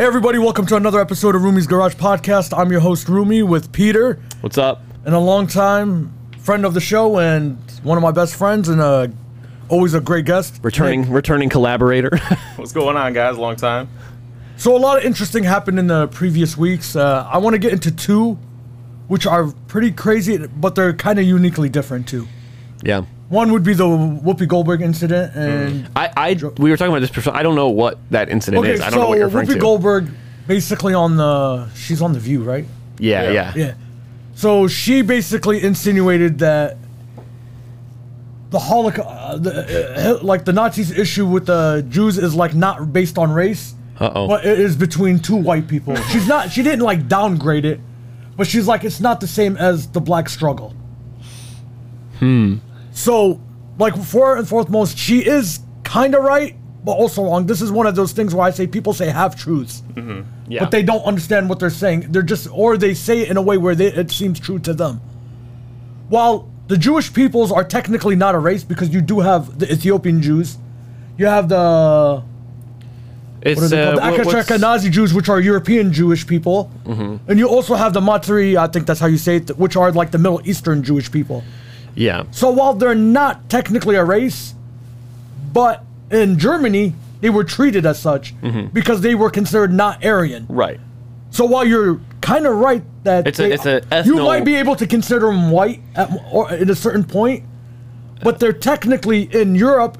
[0.00, 2.56] Hey everybody, welcome to another episode of Rumi's Garage Podcast.
[2.56, 4.82] I'm your host Rumi with Peter What's up?
[5.04, 9.08] and a longtime friend of the show and one of my best friends and uh,
[9.68, 10.58] always a great guest.
[10.62, 11.10] Returning Nick.
[11.10, 12.16] returning collaborator.
[12.56, 13.36] What's going on, guys?
[13.36, 13.90] Long time.
[14.56, 16.96] So a lot of interesting happened in the previous weeks.
[16.96, 18.38] Uh, I want to get into two,
[19.06, 22.26] which are pretty crazy, but they're kind of uniquely different too.
[22.82, 23.04] yeah.
[23.30, 27.12] One would be the Whoopi Goldberg incident, and I, I we were talking about this
[27.12, 27.34] before.
[27.34, 28.80] I don't know what that incident okay, is.
[28.80, 29.60] I don't so know what you're referring Whoopi to.
[29.60, 30.10] Goldberg,
[30.48, 32.64] basically on the she's on the View, right?
[32.98, 33.32] yeah, Yeah.
[33.32, 33.52] yeah.
[33.54, 33.74] Yeah.
[34.34, 36.76] So she basically insinuated that
[38.50, 42.92] the Holocaust, uh, the, uh, like the Nazis' issue with the Jews is like not
[42.92, 44.26] based on race, Uh-oh.
[44.26, 45.94] but it is between two white people.
[46.10, 46.50] She's not.
[46.50, 47.78] She didn't like downgrade it,
[48.36, 50.74] but she's like it's not the same as the black struggle.
[52.18, 52.56] Hmm.
[52.92, 53.40] So,
[53.78, 57.46] like for and foremost, she is kind of right, but also wrong.
[57.46, 59.82] This is one of those things where I say people say half truths
[60.50, 60.60] yeah.
[60.60, 62.12] but they don't understand what they're saying.
[62.12, 64.74] They're just, or they say it in a way where they, it seems true to
[64.74, 65.00] them.
[66.08, 70.20] While the Jewish peoples are technically not a race because you do have the Ethiopian
[70.20, 70.58] Jews,
[71.16, 72.24] you have the
[73.42, 74.26] it's what are they uh, called?
[74.26, 76.70] the Ashkenazi Jews, which are European Jewish people,
[77.28, 79.92] and you also have the Matsuri, I think that's how you say it, which are
[79.92, 81.42] like the Middle Eastern Jewish people.
[81.94, 82.24] Yeah.
[82.30, 84.54] So while they're not technically a race,
[85.52, 88.68] but in Germany they were treated as such mm-hmm.
[88.68, 90.46] because they were considered not Aryan.
[90.48, 90.80] Right.
[91.30, 94.76] So while you're kind of right that It's a- it's a you might be able
[94.76, 97.44] to consider them white at, or at a certain point,
[98.22, 99.98] but they're technically in Europe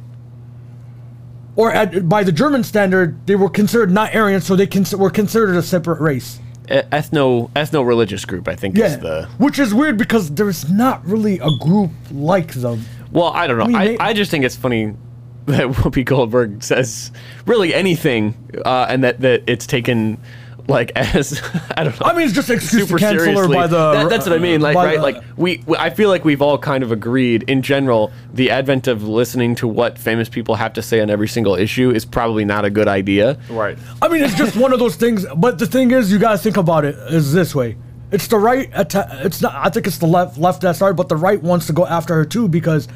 [1.56, 5.10] or at, by the German standard they were considered not Aryan, so they cons- were
[5.10, 6.40] considered a separate race.
[6.70, 8.46] Ethno ethno religious group.
[8.48, 9.28] I think Yeah, is the.
[9.38, 12.84] which is weird because there's not really a group like them.
[13.12, 13.66] Well, I don't know.
[13.66, 14.94] mean, I, they- I just think it's funny
[15.46, 17.10] that Whoopi Goldberg says
[17.46, 20.18] really anything, uh, and that that it's taken
[20.70, 21.40] like as
[21.76, 22.06] I don't know.
[22.06, 23.54] I mean, it's just an excuse super to cancel her seriously.
[23.56, 23.92] by the.
[23.92, 24.60] That- that's what I mean.
[24.60, 24.96] Like, right?
[24.96, 28.10] the- like we, we, I feel like we've all kind of agreed in general.
[28.32, 31.90] The advent of listening to what famous people have to say on every single issue
[31.90, 33.38] is probably not a good idea.
[33.50, 33.76] Right.
[34.00, 35.26] I mean, it's just one of those things.
[35.36, 37.76] But the thing is, you gotta think about it is this way.
[38.12, 38.68] It's the right.
[38.72, 39.54] Atta- it's not.
[39.54, 40.38] I think it's the left.
[40.38, 42.88] Left that started, but the right wants to go after her too because,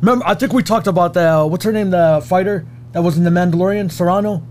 [0.00, 3.16] remember, I think we talked about the uh, what's her name, the fighter that was
[3.18, 4.42] in the Mandalorian, Serrano.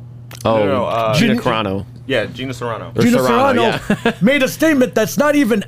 [0.46, 1.86] Oh, No, no, uh, Gina Gina- Carano.
[2.08, 2.92] Yeah, Gina Serrano.
[2.96, 5.64] Or Gina Serrano, Serrano made a statement that's not even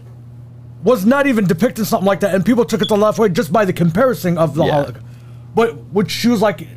[0.83, 3.53] was not even depicting something like that, and people took it the left way just
[3.53, 4.71] by the comparison of the Yeah.
[4.73, 5.05] Holocaust.
[5.55, 6.67] But which she was like,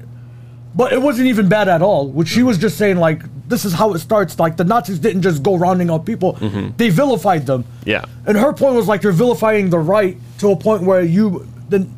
[0.75, 2.09] but it wasn't even bad at all.
[2.09, 4.39] Which she was just saying like, this is how it starts.
[4.39, 6.34] Like the Nazis didn't just go rounding up people;
[6.77, 7.65] they vilified them.
[7.65, 7.88] Mm-hmm.
[7.88, 8.05] Yeah.
[8.27, 11.93] And her point was like, you're vilifying the right to a point where you then.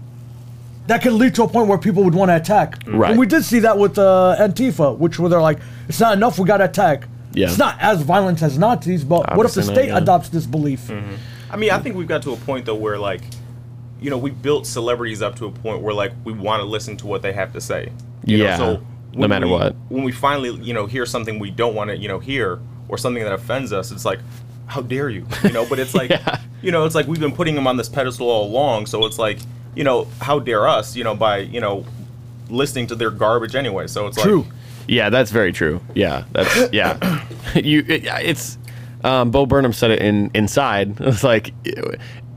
[0.86, 2.78] That could lead to a point where people would want to attack.
[2.86, 3.10] Right.
[3.10, 6.38] And we did see that with uh, Antifa, which where they're like, it's not enough,
[6.38, 7.06] we got to attack.
[7.38, 7.48] Yeah.
[7.48, 9.98] It's not as violent as Nazis, but what if the Obviously not, state yeah.
[9.98, 10.88] adopts this belief?
[10.88, 11.14] Mm-hmm.
[11.50, 13.22] I mean, I think we've got to a point though where like,
[14.00, 16.96] you know, we built celebrities up to a point where like we want to listen
[16.98, 17.90] to what they have to say.
[18.24, 18.76] You Yeah, Know?
[18.76, 19.74] So no matter we- what.
[19.88, 22.98] When we finally, you know, hear something we don't want to, you know, hear or
[22.98, 24.20] something that offends us, it's like,
[24.66, 25.26] how dare you?
[25.44, 25.64] You know.
[25.66, 26.40] But it's like, Yeah.
[26.62, 28.86] you know, it's like we've been putting them on this pedestal all along.
[28.86, 29.38] So it's like,
[29.74, 30.94] you know, how dare us?
[30.96, 31.84] You know, by you know,
[32.50, 33.86] listening to their garbage anyway.
[33.86, 34.42] So it's True.
[34.42, 34.52] like.
[34.88, 35.80] Yeah, that's very true.
[35.94, 37.24] Yeah, that's yeah.
[37.54, 38.58] you, it, it's
[39.04, 40.96] um, Bo Burnham said it in Inside.
[41.00, 41.52] It's like,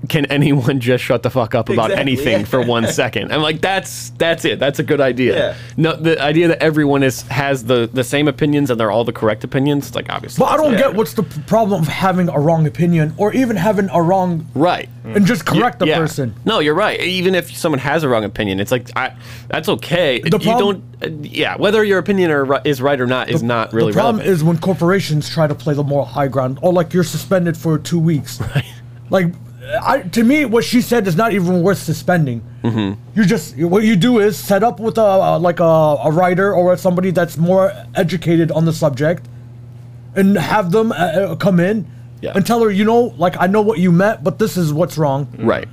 [0.09, 2.45] can anyone just shut the fuck up about Exactly, anything yeah.
[2.45, 3.31] for one second?
[3.31, 4.59] I'm like, that's that's it.
[4.59, 5.35] That's a good idea.
[5.51, 5.57] Yeah.
[5.77, 9.13] No, the idea that everyone is has the the same opinions and they're all the
[9.13, 9.87] correct opinions.
[9.87, 10.79] It's like obviously, But I don't Yeah.
[10.79, 14.89] get what's the problem of having a wrong opinion or even having a wrong right.
[15.03, 15.97] and just correct the Yeah.
[15.99, 16.33] person.
[16.45, 16.99] No, you're right.
[16.99, 19.13] Even if someone has a wrong opinion, it's like I,
[19.49, 20.19] that's okay.
[20.19, 21.13] The you problem- don't.
[21.23, 24.17] uh, yeah, whether your opinion are, is right or not is not really the problem
[24.17, 24.35] relevant.
[24.35, 27.77] is when corporations try to play the moral high ground, or like you're suspended for
[27.77, 28.39] two weeks.
[28.55, 28.65] Right.
[29.09, 29.33] Like,
[29.83, 32.41] I, to me, what she said is not even worth suspending.
[32.63, 32.99] Mm-hmm.
[33.19, 36.53] You just what you do is set up with a, a like a, a writer
[36.53, 39.27] or somebody that's more educated on the subject,
[40.15, 41.85] and have them uh, uh, come in
[42.21, 42.31] Yeah.
[42.35, 44.97] and tell her, you know, like I know what you meant, but this is what's
[44.97, 45.27] wrong.
[45.37, 45.67] Right.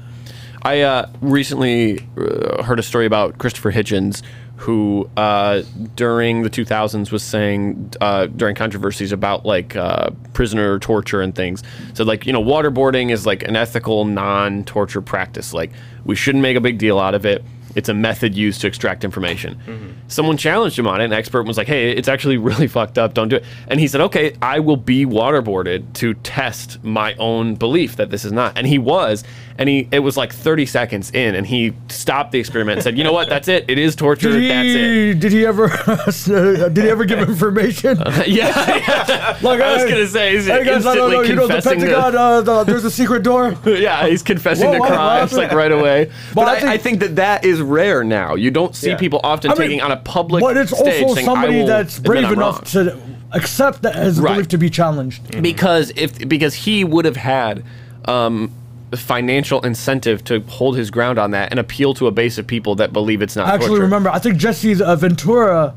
[0.63, 4.23] I uh, recently uh, heard a story about Christopher Hitchens,
[4.59, 5.63] who uh,
[5.95, 11.63] during the 2000s was saying uh, during controversies about like uh, prisoner torture and things,
[11.95, 15.55] said like you know waterboarding is like an ethical non-torture practice.
[15.55, 15.71] Like
[16.05, 17.45] we shouldn't make a big deal out of it.
[17.77, 19.61] It's a method used to extract information.
[20.09, 21.05] Someone challenged him on it.
[21.05, 23.15] An expert was like, "Hey, it's actually really fucked up.
[23.15, 27.55] Don't do it." And he said, "Okay, I will be waterboarded to test my own
[27.55, 29.23] belief that this is not." And he was,
[29.59, 32.97] and he it was like 30 seconds in, and he stopped the experiment and said,
[32.97, 33.29] "You know what?
[33.29, 33.65] That's it.
[33.69, 34.31] It is torture.
[34.31, 35.69] Did That's it." he, did he ever
[36.71, 37.99] did he ever give information?
[38.07, 39.39] yeah, yeah.
[39.43, 41.47] Like I was hey, gonna say, he's hey guys, no, no, instantly no, you know
[41.49, 42.17] the confessing to- Pentagon.
[42.17, 43.57] Uh, the, there's a secret door.
[43.67, 46.11] yeah, he's confessing Whoa, to crimes like right away.
[46.35, 48.37] But, I I, think- I think that that is rare now.
[48.37, 48.97] You don't see Yeah.
[48.97, 51.99] people often I mean, taking on a public But it's stage also saying, somebody that's
[51.99, 53.01] brave enough wrong." to
[53.33, 54.33] accept that his Right.
[54.35, 55.43] belief to be challenged.
[55.43, 57.65] because if because he would have had
[58.05, 58.51] um,
[58.97, 62.75] financial incentive to hold his ground on that and appeal to a base of people
[62.77, 63.83] that believe it's not I actually torture.
[63.83, 64.11] remember.
[64.11, 65.75] I think Jesse uh, Ventura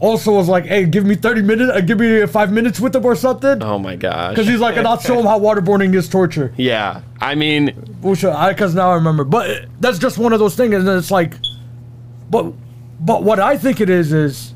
[0.00, 1.72] also was like, "Hey, give me 30 minutes.
[1.74, 4.30] Uh, give me five minutes with him or something." Oh my gosh.
[4.34, 6.52] Because he's like, and I'll show him how waterboarding is torture.
[6.56, 7.66] yeah, I mean,
[8.02, 9.24] because now I remember.
[9.24, 11.34] But uh, that's just one of those things, and it's like,
[12.30, 12.52] but,
[13.00, 14.54] but what I think it is is,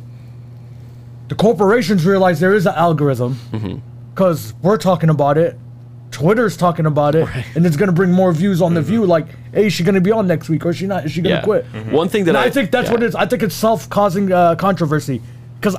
[1.29, 3.79] the corporations realize there is an algorithm, Mm-hmm.
[4.15, 5.57] because we're talking about it,
[6.11, 9.05] Twitter's talking about it, and it's gonna bring more views on the view.
[9.07, 11.05] Like, hey, is she gonna be on next week, or is she not?
[11.07, 11.45] Is she gonna Mm-hmm.
[11.45, 11.93] quit?
[11.93, 12.93] One thing that I, I, think that's yeah.
[12.95, 13.15] what it is.
[13.15, 15.23] I think it's self-causing uh, controversy,
[15.59, 15.77] because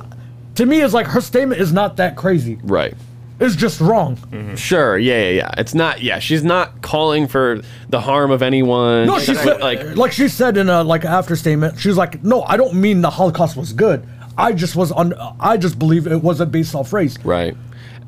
[0.54, 2.58] to me, it's like her statement is not that crazy.
[2.62, 2.94] Right.
[3.40, 4.16] It's just wrong.
[4.56, 4.96] Sure.
[4.96, 5.20] Yeah.
[5.22, 5.28] Yeah.
[5.30, 5.54] Yeah.
[5.58, 6.00] It's not.
[6.00, 6.20] Yeah.
[6.20, 9.06] She's not calling for the harm of anyone.
[9.06, 9.96] No, she said like.
[9.96, 11.78] like she said in a like after statement.
[11.80, 14.06] She was like, "No, I don't mean the Holocaust was good.
[14.38, 15.14] I just was on.
[15.40, 17.56] I just believe it wasn't based off race Right.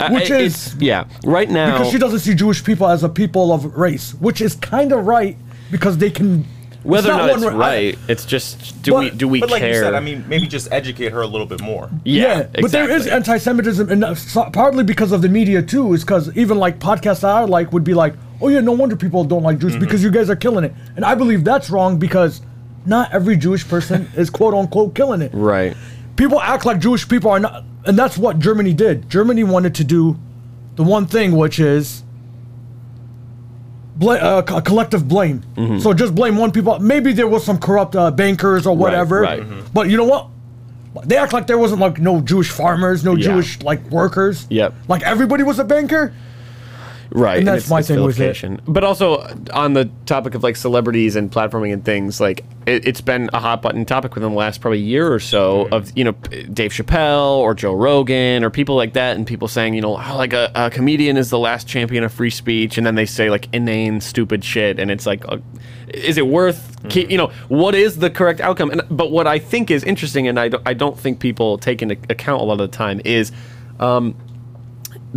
[0.01, 1.05] Uh, Which it- is- it's- yeah.
[1.25, 1.79] Right now.
[1.79, 5.07] because she doesn't see Jewish people as a people of race, which is kind of
[5.07, 5.37] right
[5.71, 6.45] because they can.
[6.83, 9.41] whether or it's not it's one ra- right, it's just do But- we do we
[9.41, 9.75] But like care?
[9.75, 11.89] you said, I mean, maybe just educate her a little bit more.
[12.05, 15.95] yeah, but there is anti-Semitism, and uh, so- partly because of the media too.
[15.95, 18.97] Is because even like podcasts that I like would be like, "Oh yeah, no wonder
[18.97, 21.99] people don't like Jews because you guys are killing it," and I believe that's wrong
[21.99, 22.43] because
[22.85, 25.31] not every Jewish person is quote unquote killing it.
[25.33, 25.75] right.
[26.17, 29.09] People act like Jewish people are not, and that's what Germany did.
[29.11, 30.17] Germany wanted to do
[30.77, 32.03] the one thing, which is
[33.97, 35.43] bla- uh, co- collective blame.
[35.81, 36.79] So just blame one people.
[36.79, 39.21] Maybe there was some corrupt uh, bankers or whatever.
[39.21, 39.43] right.
[39.43, 39.65] Mhm.
[39.73, 40.29] But you know what?
[41.05, 43.33] They act like there wasn't like no Jewish farmers, no Yeah.
[43.33, 44.47] Jewish like workers.
[44.51, 44.75] Yep.
[44.89, 46.13] Like everybody was a banker.
[47.11, 48.61] Right, And that's it's- my thing with it.
[48.67, 53.01] But also on the topic of like celebrities and platforming and things, like it, it's
[53.01, 55.75] been a hot button topic within the last probably year or so Mm-hmm.
[55.75, 56.13] of you know
[56.53, 60.17] Dave Chappelle or Joe Rogan or people like that, and people saying you know oh,
[60.17, 63.31] like a, a comedian is the last champion of free speech, and then they say
[63.31, 65.25] like inane, stupid shit, and it's like.
[65.29, 65.39] Uh,
[65.93, 66.89] is it worth, Mm-hmm.
[66.89, 68.71] keep, you know, what is the correct outcome?
[68.71, 71.83] And but what I think is interesting, and I don't, I don't think people take
[71.83, 73.31] into account a lot of the time is,
[73.79, 74.15] um,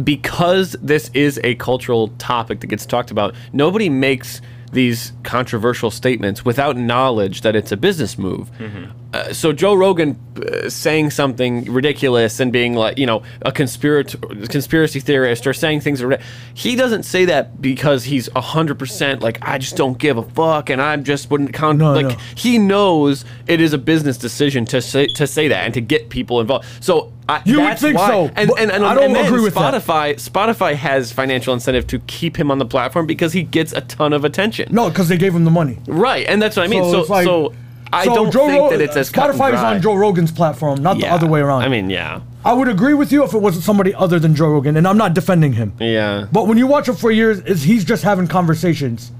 [0.04, 4.42] because this is a cultural topic that gets talked about, nobody makes
[4.72, 8.52] these controversial statements without knowledge that it's a business move.
[8.58, 8.92] Mm-hmm.
[9.18, 14.18] Uh, so Joe Rogan uh, saying something ridiculous and being like, you know, a conspiracy
[14.50, 16.20] conspiracy theorist or saying things, are-
[16.54, 20.70] he doesn't say that because he's hundred percent like I just don't give a fuck
[20.70, 21.80] and I just wouldn't count.
[21.80, 22.16] No, like no.
[22.36, 26.10] he knows it is a business decision to say to say that and to get
[26.10, 26.66] people involved.
[26.82, 27.14] So.
[27.30, 28.08] I, You would think why.
[28.08, 29.74] so, and, and, and, I don't and agree with that.
[29.74, 33.82] Spotify, Spotify has financial incentive to keep him on the platform because he gets a
[33.82, 34.70] ton of attention.
[34.72, 35.78] No, because they gave him the money.
[35.90, 36.86] Right, and that's what I mean.
[36.86, 37.54] So, it's like- so
[37.94, 39.76] I so don't Joe think Ro- that it's as cut and Spotify is dry.
[39.76, 41.16] on Joe Rogan's platform, not the Yeah.
[41.16, 41.64] other way around.
[41.64, 44.50] I mean, yeah, I would agree with you if it wasn't somebody other than Joe
[44.50, 45.74] Rogan, and I'm not defending him.
[45.80, 49.12] yeah, But when you watch him for years, is he's just having conversations.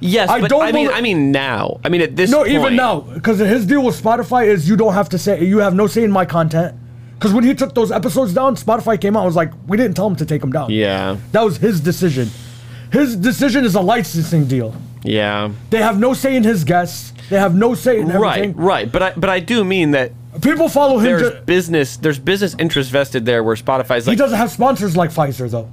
[0.00, 0.28] yes.
[0.30, 1.78] I but don't I mean, believe- I mean now.
[1.84, 2.30] I mean at this.
[2.30, 5.44] No, point, even now, because his deal with Spotify is you don't have to say
[5.44, 6.74] you have no say in my content.
[7.18, 9.94] Because when he took those episodes down, Spotify came out and was like, we didn't
[9.96, 10.70] tell him to take them down.
[10.70, 12.28] Yeah, That was his decision.
[12.92, 14.74] His decision is a licensing deal.
[15.06, 15.50] Yeah.
[15.70, 17.12] They have no say in his guests.
[17.30, 18.54] They have no say in everything.
[18.54, 18.56] right.
[18.56, 18.92] right.
[18.92, 21.04] But I, but I do mean that People follow him.
[21.04, 25.10] there's business, there's business interest vested there where Spotify's like he doesn't have sponsors like
[25.10, 25.70] Pfizer though.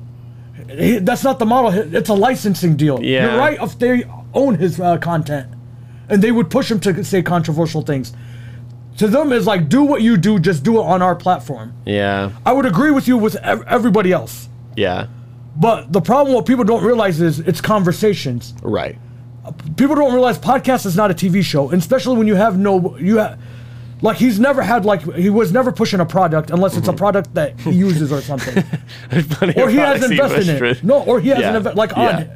[0.70, 1.72] He- that's not the model.
[1.96, 3.04] It's a licensing deal.
[3.04, 3.32] Yeah.
[3.32, 5.48] You're right if they own his uh, content,
[6.10, 8.14] and they would push him to say controversial things.
[8.98, 11.74] To them, is like do what you do, just do it on our platform.
[11.86, 14.48] yeah, I would agree with you with ev- everybody else,
[14.78, 15.08] yeah,
[15.56, 18.54] but the problem what people don't realize is it's conversations.
[18.62, 18.98] right.
[19.76, 22.98] People don't realize podcast is not a TV show, and especially when you have no
[22.98, 23.40] you have.
[24.02, 27.34] Like he's never had like he was never pushing a product unless it's a product
[27.36, 28.62] that he uses or something.
[29.56, 30.84] Or he has invested in it.
[30.84, 32.18] No, or he has Yeah, an event like yeah.
[32.18, 32.30] on.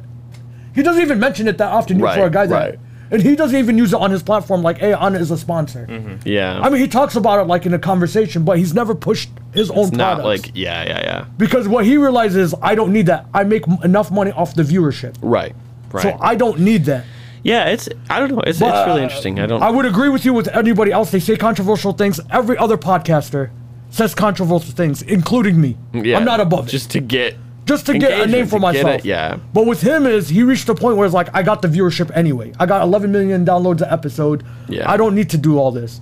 [0.74, 2.78] He doesn't even mention it that often Right, for a guy that, right.
[3.10, 4.62] and he doesn't even use it on his platform.
[4.62, 5.86] Like, hey, on is a sponsor.
[6.24, 9.28] Yeah, I mean, he talks about it like in a conversation, but he's never pushed
[9.52, 10.46] his own not products.
[10.46, 11.24] like, yeah, yeah, yeah.
[11.36, 13.26] because what he realizes, I don't need that.
[13.34, 15.54] I make m- enough money off the viewership, Right,
[15.92, 16.02] right.
[16.02, 17.04] so I don't need that.
[17.42, 18.40] Yeah, it's I don't know.
[18.40, 19.38] It's, But, it's really interesting.
[19.38, 19.62] I don't.
[19.62, 21.10] I would agree with you with anybody else.
[21.10, 22.20] They say controversial things.
[22.30, 23.50] Every other podcaster
[23.90, 25.76] says controversial things, including me.
[25.92, 26.70] yeah, I'm not above it.
[26.70, 29.00] just to get just to get a name for myself.
[29.00, 29.38] it, yeah.
[29.52, 32.10] But with him is he reached a point where it's like I got the viewership
[32.16, 32.52] anyway.
[32.58, 34.44] I got 11 million downloads an episode.
[34.68, 34.90] Yeah.
[34.90, 36.00] I don't need to do all this.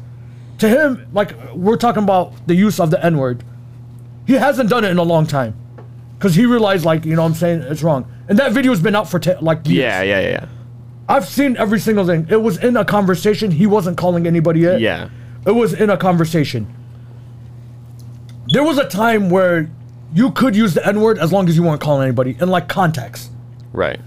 [0.58, 3.44] To him, like we're talking about the use of the N word.
[4.26, 5.54] He hasn't done it in a long time,
[6.18, 8.10] because he realized like you know what I'm saying it's wrong.
[8.28, 9.78] And that video's been out for te- like years.
[9.78, 10.46] Yeah, yeah, yeah.
[11.08, 12.26] I've seen every single thing.
[12.28, 13.50] It was in a conversation.
[13.52, 14.80] He wasn't calling anybody it.
[14.80, 15.08] Yeah.
[15.46, 16.66] It was in a conversation.
[18.48, 19.70] There was a time where
[20.12, 22.68] you could use the N word as long as you weren't calling anybody in like
[22.68, 23.30] context.
[23.72, 24.00] Right.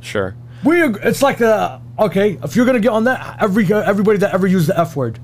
[0.00, 0.34] Sure.
[0.64, 4.32] We ag- it's like uh okay if you're gonna get on that every everybody that
[4.34, 5.18] ever used the F word,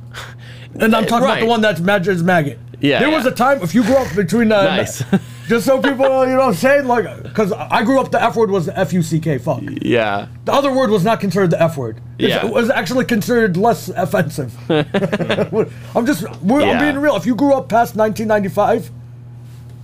[0.75, 2.59] and I'm talking about the one that's mag- is maggot.
[2.83, 5.03] Yeah, There was a time if you grew up between uh, Nice.
[5.49, 8.35] just so people you know what I'm saying like because I grew up the F
[8.37, 9.63] word was the F U C K fuck.
[9.83, 10.27] Yeah.
[10.45, 11.99] The other word was not considered the F word.
[12.19, 12.47] It's- Yeah.
[12.49, 14.53] It was actually considered less offensive.
[14.69, 17.17] I'm just, we're, I'm being real.
[17.17, 18.91] If you grew up past 1995,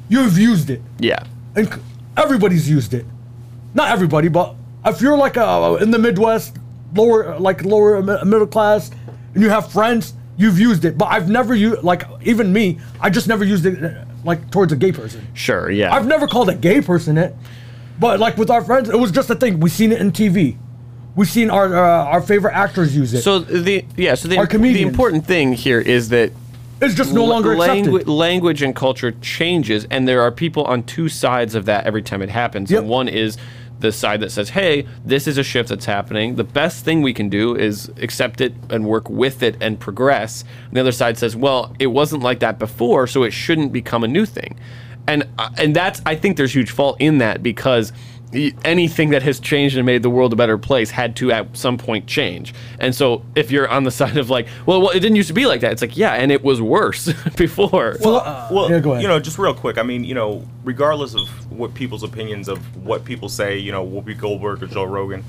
[0.08, 0.82] you've used it.
[0.98, 1.22] Yeah.
[1.54, 1.68] And
[2.16, 3.06] everybody's used it.
[3.74, 6.56] Not everybody, but if you're like uh in the Midwest,
[6.94, 8.90] lower, like lower middle class,
[9.34, 10.96] and you have friends, you've used it.
[10.96, 13.78] But I've never used, like, even me, I just never used it,
[14.24, 15.26] like, towards a gay person.
[15.34, 15.70] Sure.
[15.70, 15.94] Yeah.
[15.94, 17.36] I've never called a gay person it,
[18.00, 19.60] but like with our friends, it was just a thing.
[19.60, 20.56] We've seen it in TV.
[21.16, 23.22] We've seen our uh, our favorite actors use it.
[23.22, 24.14] so the yeah.
[24.14, 26.30] So the, the important thing here is that
[26.80, 28.08] it's just no longer langu- accepted.
[28.08, 32.22] language and culture changes, and there are people on two sides of that every time
[32.22, 32.70] it happens.
[32.70, 32.80] Yep.
[32.80, 33.36] And one is
[33.80, 36.36] the side that says, "Hey, this is a shift that's happening.
[36.36, 40.44] The best thing we can do is accept it and work with it and progress."
[40.68, 44.04] And the other side says, "Well, it wasn't like that before, so it shouldn't become
[44.04, 44.56] a new thing."
[45.06, 47.92] And uh, and that's I think there's huge fault in that because
[48.64, 51.78] anything that has changed and made the world a better place had to at some
[51.78, 52.52] point change.
[52.78, 55.34] And so if you're on the side of like, well, well it didn't used to
[55.34, 55.72] be like that.
[55.72, 57.96] It's like, yeah, and it was worse before.
[58.00, 59.02] Well, uh, well, yeah, go ahead.
[59.02, 59.78] you know, just real quick.
[59.78, 63.86] I mean, you know, regardless of what people's opinions of what people say, you know,
[63.86, 65.24] Whoopi Goldberg or Joe Rogan,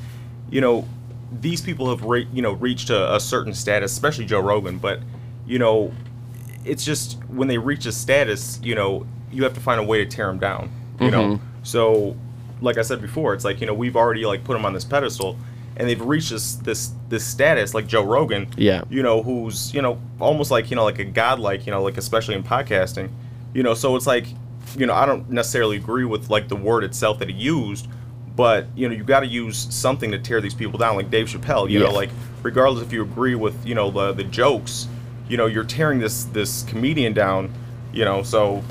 [0.50, 0.88] you know,
[1.32, 4.78] these people have, re- you know, reached a, a certain status, especially Joe Rogan.
[4.78, 5.00] But,
[5.48, 5.94] you know,
[6.66, 10.04] it's just when they reach a status, you know, you have to find a way
[10.04, 10.72] to tear them down.
[11.00, 11.46] You know, Mm-hmm.
[11.64, 12.18] so
[12.62, 14.84] like I said before, it's like you know we've already like put them on this
[14.86, 15.38] pedestal,
[15.78, 18.48] and they've reached this this this status like Joe Rogan.
[18.58, 18.84] Yeah.
[18.90, 21.98] You know, who's you know almost like you know like a godlike you know like
[21.98, 23.10] especially in podcasting,
[23.54, 23.74] you know.
[23.74, 24.28] So it's like
[24.78, 27.88] you know I don't necessarily agree with like the word itself that he used,
[28.36, 31.28] but you know you got to use something to tear these people down, like Dave
[31.28, 31.70] Chappelle.
[31.70, 31.88] You Yeah.
[31.88, 32.10] know, like
[32.44, 34.88] regardless if you agree with you know the the jokes,
[35.28, 37.54] you know you're tearing this this comedian down.
[37.92, 38.64] You know, so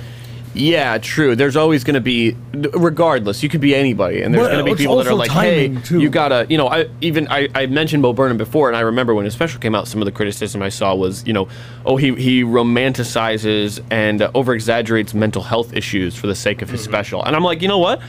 [0.58, 1.36] Yeah, true.
[1.36, 4.74] There's always going to be, regardless, you could be anybody, and there's going to be
[4.76, 6.00] people that are like, "Hey, too.
[6.00, 6.66] you gotta," you know.
[6.68, 9.76] I even I, I mentioned Bo Burnham before, and I remember when his special came
[9.76, 11.48] out, some of the criticism I saw was, you know,
[11.86, 16.68] oh he he romanticizes and uh, over exaggerates mental health issues for the sake of
[16.70, 16.90] his Mm-hmm.
[16.90, 18.00] special, and I'm like, you know what?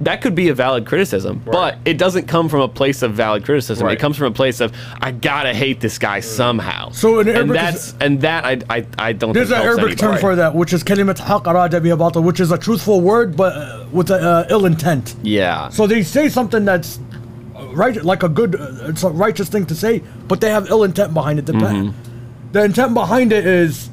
[0.00, 3.44] That could be a valid criticism, but it doesn't come from a place of valid
[3.46, 3.88] criticism.
[3.88, 6.90] It comes from a place of I gotta hate this guy somehow.
[6.90, 9.32] So in and that's is- and that I I, I don't.
[9.32, 12.40] There's think an helps Arabic term for that, which is kalimat haq arada biha which
[12.40, 15.14] is a truthful word, but uh, with a uh, ill intent.
[15.22, 15.70] Yeah.
[15.70, 17.00] So they say something that's
[17.56, 20.68] uh, right, like a good, uh, it's a righteous thing to say, but they have
[20.68, 21.46] ill intent behind it.
[21.46, 22.52] The, Mm-hmm.
[22.52, 23.88] the intent behind it is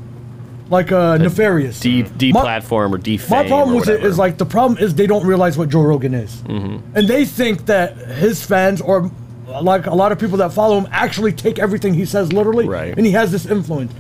[0.74, 1.80] like uh, nefarious.
[1.80, 3.44] de My- deplatform or defame.
[3.44, 6.14] My problem with it is like the problem is they don't realize what Joe Rogan
[6.14, 6.98] is, Mm-hmm.
[6.98, 9.10] and they think that his fans or
[9.62, 12.98] like a lot of people that follow him actually take everything he says literally, Right.
[12.98, 13.94] and he has this influence.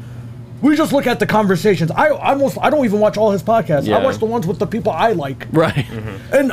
[0.62, 1.92] We just look at the conversations.
[1.92, 3.86] I almost I don't even watch all his podcasts.
[3.86, 3.98] Yeah.
[3.98, 5.48] I watch the ones with the people I like.
[5.52, 5.86] right.
[6.32, 6.52] And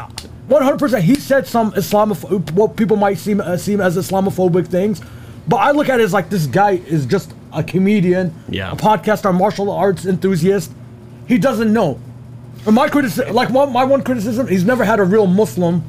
[0.49, 5.01] 100%, he said some Islamoph- what people might seem uh, seem as Islamophobic things,
[5.47, 8.73] but I look at it as like this guy is just a comedian, Yeah.
[8.73, 10.71] a podcaster, martial arts enthusiast.
[11.27, 11.99] He doesn't know.
[12.67, 15.83] And my criticism, like one, my one criticism, he's never had a real Muslim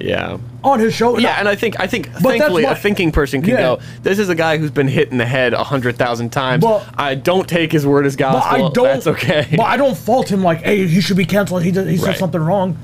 [0.00, 0.36] Yeah.
[0.62, 1.18] on his show.
[1.18, 3.56] Yeah, and I think I think that's thankfully why- a thinking person can Yeah.
[3.62, 3.78] go.
[4.02, 6.62] This is a guy who's been hit in the head a hundred thousand times.
[6.62, 8.66] But- I don't take his word as but gospel.
[8.66, 8.74] I don't.
[8.84, 9.46] That's okay.
[9.56, 10.42] But I don't fault him.
[10.42, 11.62] Like, hey, he should be canceled.
[11.62, 12.16] He did, he said Right.
[12.18, 12.76] something wrong.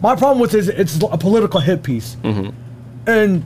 [0.00, 2.50] My problem with it is it's a political hit piece, Mm-hmm.
[3.08, 3.42] and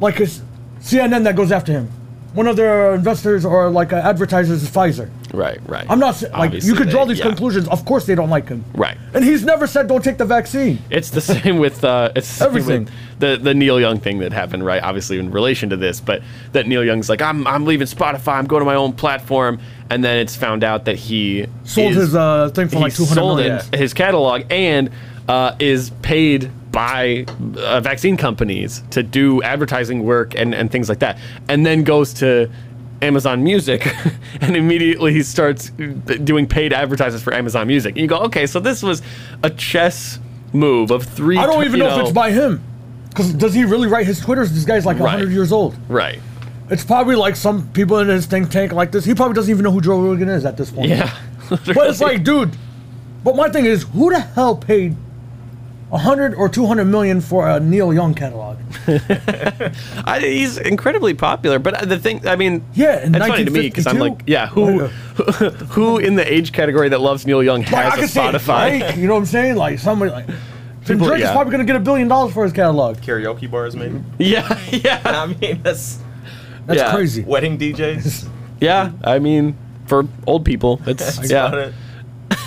[0.00, 0.42] like it's
[0.80, 1.88] CNN that goes after him.
[2.34, 5.10] One of their investors or like uh, advertisers is Pfizer.
[5.34, 5.84] right, right.
[5.90, 7.26] I'm not like Obviously you could draw they- these yeah.
[7.28, 7.68] conclusions.
[7.68, 8.64] Of course, they don't like him.
[8.74, 8.96] Right.
[9.12, 10.78] And he's never said don't take the vaccine.
[10.88, 12.84] It's the same with uh, it's the same Everything.
[12.84, 14.82] with the the Neil Young thing that happened, right?
[14.82, 16.22] Obviously in relation to this, but
[16.52, 18.34] that Neil Young's like, I'm I'm leaving Spotify.
[18.38, 19.60] I'm going to my own platform,
[19.90, 22.94] and then it's found out that he Sold is- his uh, thing for he like
[22.94, 23.56] 200 sold million.
[23.72, 24.90] it, his catalog and
[25.28, 27.26] uh, is paid buy
[27.58, 32.12] uh, vaccine companies to do advertising work and, and things like that, and then goes
[32.14, 32.50] to
[33.02, 33.86] Amazon Music
[34.40, 37.90] and immediately he starts doing paid advertisements for Amazon Music.
[37.96, 39.02] And you go, okay, so this was
[39.42, 40.18] a chess
[40.52, 41.36] move of three.
[41.36, 42.62] I don't even you know, if it's by him.
[43.08, 44.52] Because does he really write his Twitters?
[44.52, 45.14] This guy's like Right.
[45.14, 45.76] 100 years old.
[45.88, 46.20] Right.
[46.70, 49.04] It's probably like some people in his think tank like this.
[49.04, 50.88] He probably doesn't even know who Joe Rogan is at this point.
[50.88, 51.14] Yeah.
[51.50, 52.56] But it's like, dude.
[53.24, 54.96] But my thing is, who the hell paid
[55.92, 58.56] 100 or 200 million for a Neil Young catalog?
[60.06, 63.68] I, he's incredibly popular, but the thing, I mean, Yeah, in it's funny to me
[63.68, 67.94] because I'm like, yeah, who, who in the age category that loves Neil Young has
[67.94, 68.78] can a see Spotify?
[68.80, 69.56] Drake, you know what I'm saying?
[69.56, 70.26] Like somebody like.
[70.84, 72.96] So People- Drake is probably gonna get a billion dollars for his catalog.
[72.96, 74.00] Karaoke bars, maybe.
[74.18, 75.98] yeah, yeah, I mean, that's
[76.66, 76.92] That's Yeah.
[76.94, 77.22] crazy.
[77.22, 78.28] wedding DJs.
[78.60, 78.92] yeah.
[79.04, 79.56] I mean,
[79.86, 81.70] for old people, it's That's yeah.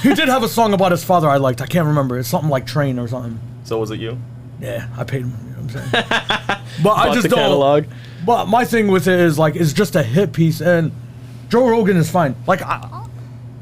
[0.10, 1.62] He did have a song about his father I liked.
[1.62, 2.18] I can't remember.
[2.20, 3.40] It's something like Train or something.
[3.64, 4.20] So was it you?
[4.62, 5.32] Yeah, I paid him.
[5.32, 6.62] You know what I'm saying?
[6.84, 7.40] but I just the don't.
[7.40, 7.86] catalog.
[8.26, 10.92] But my thing with it is like it's just a hit piece, and
[11.50, 12.36] Joe Rogan is fine.
[12.48, 13.08] Like I,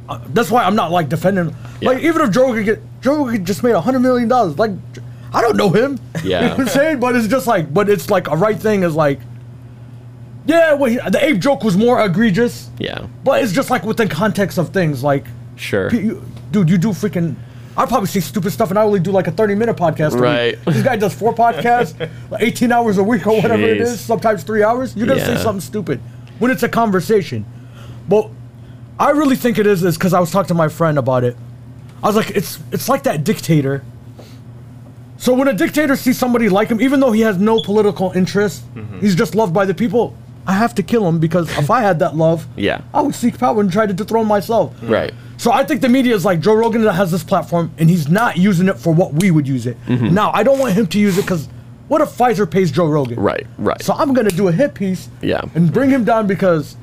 [0.10, 1.56] I, that's why I'm not like defending.
[1.82, 4.72] Like even if Joe Rogan get Joe Rogan just made a hundred million dollars, like
[5.34, 6.00] I don't know him.
[6.16, 6.22] Yeah.
[6.24, 7.00] you know what I'm saying.
[7.00, 9.20] But it's just like, but it's like a right thing is like,
[10.46, 14.10] yeah, well, he, the ape joke was more egregious, Yeah, but it's just like within
[14.10, 15.04] context of things.
[15.04, 15.90] Like, sure.
[15.94, 16.24] You-
[16.54, 17.36] dude, you do freaking.
[17.76, 20.18] I probably say stupid stuff, and I only do like a thirty-minute podcast.
[20.18, 20.58] Right.
[20.66, 22.00] This guy does four podcasts,
[22.32, 23.82] like eighteen hours a week or whatever it Jeez.
[23.82, 24.00] is.
[24.00, 24.96] Sometimes three hours.
[24.96, 26.00] You're gonna say something stupid
[26.40, 27.46] when it's a conversation.
[28.08, 28.30] But
[29.00, 31.36] I really think it is is because I was talking to my friend about it.
[32.04, 33.84] I was like, it's it's like that dictator.
[35.18, 38.62] So when a dictator sees somebody like him, even though he has no political interest,
[38.76, 39.00] Mm-hmm.
[39.00, 40.16] he's just loved by the people.
[40.46, 42.82] I have to kill him because if I had that love, Yeah.
[42.94, 44.76] I would seek power and try to dethrone myself.
[44.84, 45.14] Right.
[45.38, 48.38] So I think the media is like Joe Rogan has this platform and he's not
[48.38, 49.78] using it for what we would use it.
[49.88, 50.14] Mm-hmm.
[50.14, 51.48] Now I don't want him to use it because
[51.88, 53.20] what if Pfizer pays Joe Rogan?
[53.20, 53.82] Right, right.
[53.82, 55.10] So I'm gonna do a hit piece.
[55.22, 55.42] Yeah.
[55.56, 56.78] And bring him down because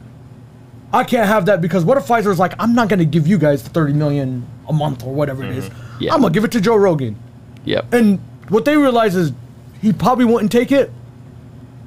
[0.92, 3.38] I can't have that because what if Pfizer is like I'm not gonna give you
[3.38, 5.68] guys the 30 million a month or whatever it is.
[5.68, 6.02] Mm-hmm.
[6.04, 6.14] Yeah.
[6.14, 7.16] I'm gonna give it to Joe Rogan.
[7.64, 7.92] Yep.
[7.94, 9.32] And what they realize is
[9.80, 10.90] he probably wouldn't take it,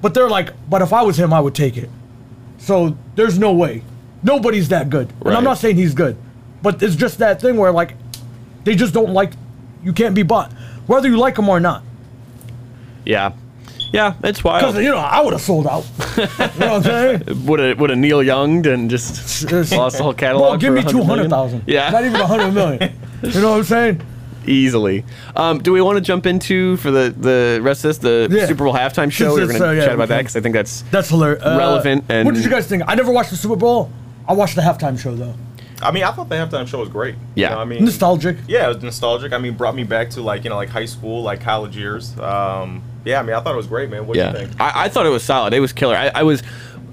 [0.01, 1.89] but they're like, but if I was him, I would take it.
[2.57, 3.83] So there's no way.
[4.23, 5.09] Nobody's that good.
[5.09, 5.35] And Right.
[5.37, 6.15] I'm not saying he's good,
[6.63, 7.93] but it's just that thing where like
[8.63, 9.33] they just don't like
[9.83, 10.51] you can't be bought,
[10.87, 11.83] whether you like him or not.
[13.05, 13.33] yeah.
[13.91, 15.85] Yeah, it's Because you know I would have sold out.
[16.17, 17.45] you know what I'm saying?
[17.45, 20.41] Would a would a Neil Young and just lost the whole catalog?
[20.49, 21.63] Well, give me 100 two hundred thousand.
[21.67, 22.91] Yeah, Not even a hundred million.
[23.21, 24.01] You know what I'm saying?
[24.47, 25.05] easily.
[25.35, 28.47] Um, do we want to jump into for the the rest of this the Yeah.
[28.47, 29.33] Super Bowl halftime show?
[29.33, 31.43] We're going to uh, yeah, chat about that because I think that's That's hilarious.
[31.43, 32.81] Uh, Relevant and- what did you guys think?
[32.87, 33.91] I never watched the Super Bowl.
[34.27, 35.35] I watched the halftime show though.
[35.81, 37.15] I mean, I thought the halftime show was great.
[37.35, 37.49] Yeah.
[37.49, 38.37] You know, I mean, Nostalgic.
[38.47, 39.33] Yeah, it was nostalgic.
[39.33, 42.17] I mean, brought me back to like you know like high school, like college years.
[42.19, 44.07] Um, yeah, I mean, I thought it was great, man.
[44.07, 44.61] What do you think?
[44.61, 45.53] I, I thought it was solid.
[45.53, 45.95] It was killer.
[45.95, 46.43] I, I was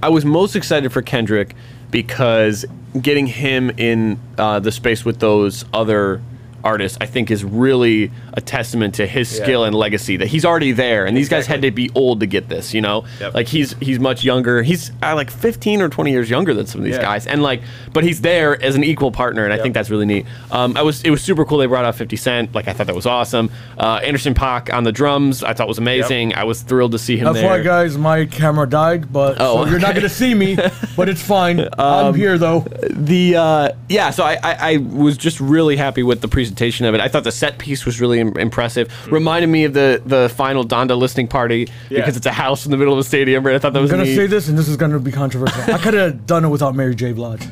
[0.03, 1.55] I was most excited for Kendrick
[1.91, 2.65] because
[3.01, 6.21] getting him in uh, the space with those other
[6.65, 9.45] artists, I think, is really a testament to his Yeah.
[9.45, 10.17] skill and legacy.
[10.17, 12.73] That he's already there, and these guys had to be old to get this.
[12.75, 13.35] You know, Yep.
[13.35, 14.63] like he's he's much younger.
[14.63, 17.03] He's uh, like 15 or 20 years younger than some of these Yeah.
[17.03, 20.07] guys, and like, but he's there as an equal partner, and I think that's really
[20.07, 20.27] neat.
[20.51, 21.59] Um, I was it was super cool.
[21.59, 22.55] They brought out 50 Cent.
[22.55, 23.51] Like I thought that was awesome.
[23.79, 26.35] Uh, Anderson Paak on the drums, I thought was amazing.
[26.35, 27.47] I was thrilled to see him That's there.
[27.49, 29.91] why, guys, my camera died, but Oh, so you're not.
[29.91, 30.57] Um, gonna see me,
[30.97, 31.67] but it's fine.
[31.79, 32.61] I'm here though.
[32.91, 36.95] the uh, yeah, so I, I, I was just really happy with the presentation of
[36.95, 37.01] it.
[37.01, 38.89] I thought the set piece was really Im- impressive.
[39.11, 42.01] Reminded me of the the final Donda listening party Yeah.
[42.01, 43.45] because it's a house in the middle of a stadium.
[43.45, 43.55] Right?
[43.55, 44.17] I thought that I'm was gonna neat.
[44.17, 45.63] say this, and this is gonna be controversial.
[45.75, 47.13] I could have done it without Mary J.
[47.13, 47.47] Blige.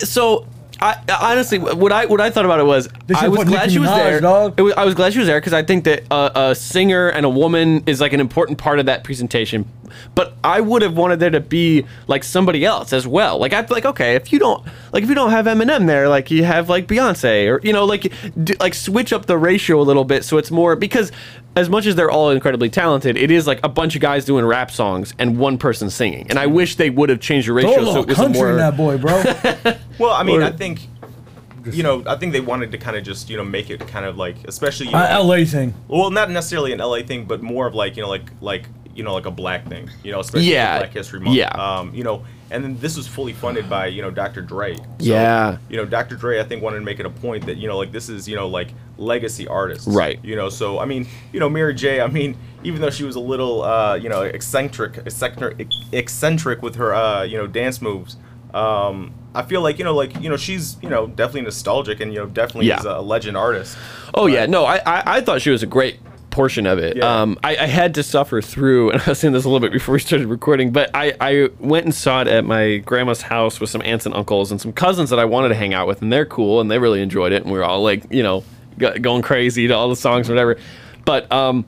[0.00, 0.46] so
[0.80, 3.78] I honestly, what I what I thought about it was I was put glad she
[3.80, 4.20] was Minaj, there.
[4.20, 4.54] dog.
[4.58, 7.08] It was, I was glad she was there because I think that uh, a singer
[7.08, 9.64] and a woman is like an important part of that presentation.
[10.14, 13.38] But I would have wanted there to be like somebody else as well.
[13.38, 16.30] Like I'd like, okay, if you don't like if you don't have Eminem there, like
[16.30, 18.12] you have like Beyonce or you know like
[18.44, 21.12] d- like switch up the ratio a little bit so it's more because
[21.56, 24.44] as much as they're all incredibly talented, it is like a bunch of guys doing
[24.44, 26.24] rap songs and one person singing.
[26.30, 28.18] And I wish they would have changed the Throw a ratio so little it was
[28.18, 29.22] a country more in that boy, bro.
[29.98, 30.80] Well, I mean, Or- I think
[31.72, 34.06] you know, I think they wanted to kind of just you know make it kind
[34.06, 35.44] of like, especially you know, uh, L.A.
[35.44, 35.74] thing.
[35.88, 38.64] well, not necessarily an LA thing, but more of like you know like like
[38.98, 40.78] you know like a black thing, you know, especially Yeah.
[40.80, 41.36] Black History Month.
[41.36, 41.48] Yeah.
[41.50, 44.42] Um, you know, and then this was fully funded by you know Dr.
[44.42, 44.74] Dre.
[44.76, 45.58] So, Yeah.
[45.70, 46.16] You know, Dr.
[46.16, 48.28] Dre, I think wanted to make it a point that you know like this is
[48.28, 49.86] you know like legacy artists.
[49.86, 50.18] Right.
[50.24, 52.00] You know, so I mean, you know, Mary J.
[52.00, 56.74] I mean, even though she was a little uh, you know eccentric, eccentric, eccentric with
[56.76, 58.16] her uh, you know dance moves.
[58.54, 62.12] Um, I feel like you know, like you know, she's you know definitely nostalgic and
[62.12, 62.78] you know definitely Yeah.
[62.80, 63.76] is a legend artist.
[64.14, 66.00] Oh yeah, no, I, I I thought she was a great
[66.38, 66.96] portion of it.
[66.96, 67.22] Yeah.
[67.22, 69.72] Um, I, I had to suffer through, and I was saying this a little bit
[69.72, 73.58] before we started recording, but I, I went and saw it at my grandma's house
[73.58, 76.00] with some aunts and uncles and some cousins that I wanted to hang out with,
[76.00, 78.44] and they're cool and they really enjoyed it, and we were all like, you know,
[78.78, 80.58] go- going crazy to all the songs, or whatever.
[81.04, 81.64] But um,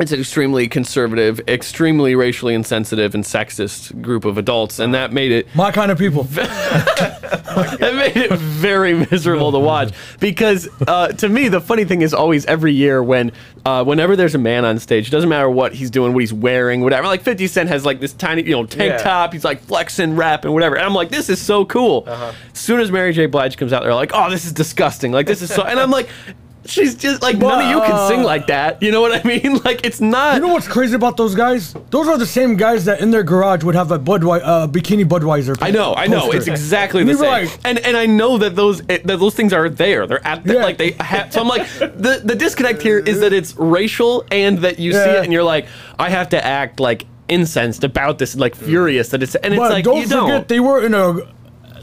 [0.00, 5.30] it's an extremely conservative, extremely racially insensitive, and sexist group of adults, and that made
[5.30, 6.26] it My kind of people.
[6.36, 9.92] it made it very miserable to watch.
[10.18, 13.30] Because uh, to me the funny thing is always every year when
[13.64, 16.32] uh, whenever there's a man on stage it doesn't matter what he's doing what he's
[16.32, 17.06] wearing whatever.
[17.06, 18.98] Like 50 cent has like this tiny you know tank Yeah.
[18.98, 19.32] top.
[19.32, 20.74] He's like flexing rapping whatever.
[20.76, 22.04] And i'm like this is so cool.
[22.06, 22.32] Uh-huh.
[22.52, 23.26] as soon as mary j.
[23.26, 25.12] Blige comes out they're like oh this is disgusting.
[25.12, 26.08] Like this is so and i'm like
[26.66, 29.58] she's just like none of you can sing like that you know what i mean
[29.64, 31.74] like it's not You know what's crazy about those guys?
[31.90, 35.04] Those are the same guys that in their garage would have a Budweiser, uh, bikini
[35.04, 35.56] Budweiser.
[35.60, 36.22] I know, I know.
[36.22, 36.36] poster.
[36.38, 37.46] It's exactly And the you were same.
[37.48, 40.06] like- and and I know that those it, that those things are there.
[40.06, 40.62] They're at the, Yeah.
[40.64, 41.32] like they have.
[41.32, 44.98] So I'm like the the disconnect here is that it's racial and that you see
[44.98, 45.66] it and you're like
[45.98, 49.72] I have to act like incensed about this, like furious that it's and it's But
[49.72, 50.48] like don't you forget, don't.
[50.48, 51.16] they were in a.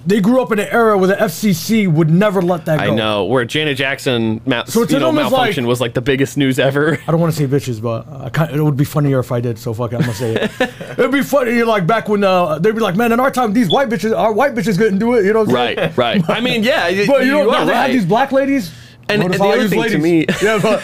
[0.06, 2.86] They grew up in an era where the FCC would never let that go.
[2.92, 6.02] I know where Janet Jackson ma- So to you know, it's like- was like the
[6.02, 7.00] biggest news ever.
[7.08, 9.40] I don't want to say bitches, but I can't, it would be funnier if I
[9.40, 9.60] did.
[9.60, 10.52] So fuck it, I'm gonna say it.
[11.00, 13.70] It'd be funny, like back when uh, they'd be like, "Man, in our time, these
[13.70, 15.78] white bitches, our white bitches couldn't do it." You know what I'm saying?
[15.96, 16.30] right, right.
[16.30, 18.72] I mean, yeah, But you know, now are they have these black ladies.
[19.10, 20.02] And- and the other thing to ladies.
[20.02, 20.82] me- yeah, but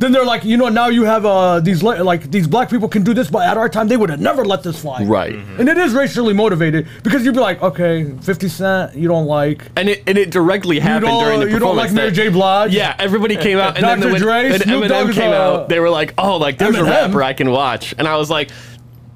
[0.00, 2.88] then they're like, you know, now you have uh, these la- like these black people
[2.88, 5.04] can do this, but at our time they would have never let this fly.
[5.04, 5.34] Right.
[5.34, 9.70] And it is racially motivated because you'd be like, okay, Fifty Cent, you don't like.
[9.76, 11.88] And it, and it directly happened don't- during the you don't performance.
[11.90, 12.28] like Mary that- J.
[12.30, 12.74] Blige?
[12.74, 14.12] Yeah, everybody came out, and then Dr.
[14.12, 16.76] when, Dre, when Snoop Eminem Dogg came uh, out, they were like, "Oh, like there's
[16.76, 16.88] a Eminem.
[16.88, 18.50] rapper I can watch," and I was like,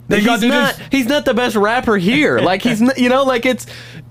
[0.07, 0.77] Thank God "He's they not.
[0.77, 2.38] didn't- He's not the best rapper here.
[2.40, 3.64] like he's, not, you know, like it's,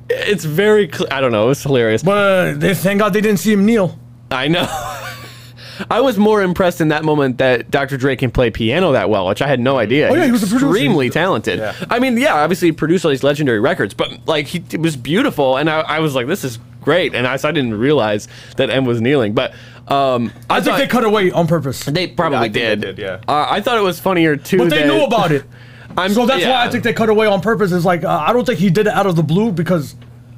[0.10, 0.90] it's very.
[0.92, 1.52] Cl- I don't know.
[1.52, 2.02] It's hilarious.
[2.02, 4.00] But they thank God they didn't see him kneel.
[4.32, 4.66] I know.
[5.90, 7.98] I was more impressed in that moment that Dr.
[7.98, 10.10] Dre can play piano that well, which I had no idea.
[10.10, 11.60] Oh, yeah, he was a extremely talented.
[11.60, 11.74] Yeah.
[11.90, 14.96] I mean, yeah, obviously he produced all these legendary records, but like he it was
[14.96, 18.28] beautiful, and I, I was like, this is great, and I, so I didn't realize
[18.58, 19.54] that M was kneeling, but
[19.88, 21.84] um, I, think thought- they cut away on purpose.
[21.84, 22.82] They probably I think they did.
[22.82, 23.22] did, yeah.
[23.28, 24.58] Uh, I thought it was funnier too.
[24.60, 25.44] But they that- knew about it.
[25.98, 26.66] I'm, So that's why.
[26.66, 27.72] I think they cut away on purpose.
[27.72, 29.96] Is like uh, I don't think he did it out of the blue because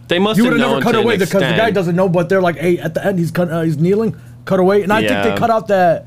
[0.07, 2.09] they must You would have never cut away because the guy doesn't know.
[2.09, 4.91] But they're like, hey, at the end he's cut, uh, he's kneeling, cut away, and
[4.93, 6.05] I think they cut out that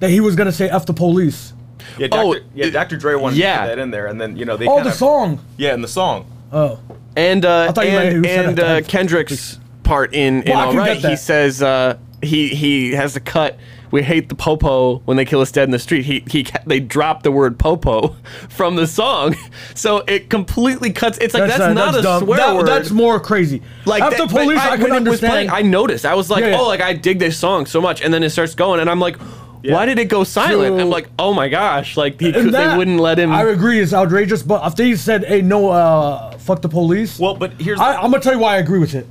[0.00, 1.52] that he was gonna say "f the police."
[1.98, 2.44] Yeah, Oh, Dr.
[2.54, 2.96] yeah, it- Dr.
[2.96, 3.54] Dre wanted yeah.
[3.54, 5.40] to put that in there, and then you know they Oh, kinda, the song.
[5.56, 6.26] Yeah, in the song.
[6.52, 6.78] Oh,
[7.16, 8.88] And uh, thought you meant and, he said and at uh, end.
[8.88, 11.10] Kendrick's part in in Well, I All can Right, get that.
[11.10, 13.56] he says uh, he he has to cut.
[13.96, 16.04] We hate the popo when they kill us dead in the street.
[16.04, 18.08] He he they drop the word popo
[18.50, 19.34] from the song,
[19.74, 21.16] so it completely cuts.
[21.16, 22.24] It's like that's, uh, not a dumb.
[22.24, 22.66] swear That- word.
[22.68, 23.62] That's more crazy.
[23.86, 25.50] like after that- police, I, when can it was playing, understand.
[25.50, 26.04] I noticed.
[26.04, 26.60] I was like, Yeah, yeah.
[26.60, 29.00] oh, like I dig this song so much, and then it starts going, and I'm
[29.00, 29.16] like,
[29.62, 30.76] why did it go silent?
[30.76, 33.32] So- I'm like, oh my gosh, like he could, they wouldn't let him.
[33.32, 34.42] I agree, it's outrageous.
[34.42, 38.10] But if they said, "Hey, no, uh, fuck the police," Well, but here's I, I'm
[38.10, 39.06] gonna tell you why I agree with it.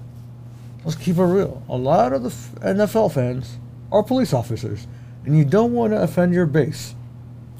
[0.84, 1.64] Let's keep it real.
[1.68, 2.30] A lot of the
[2.64, 3.58] NFL fans
[3.92, 4.88] are police officers,
[5.26, 6.96] and you don't want to offend your base.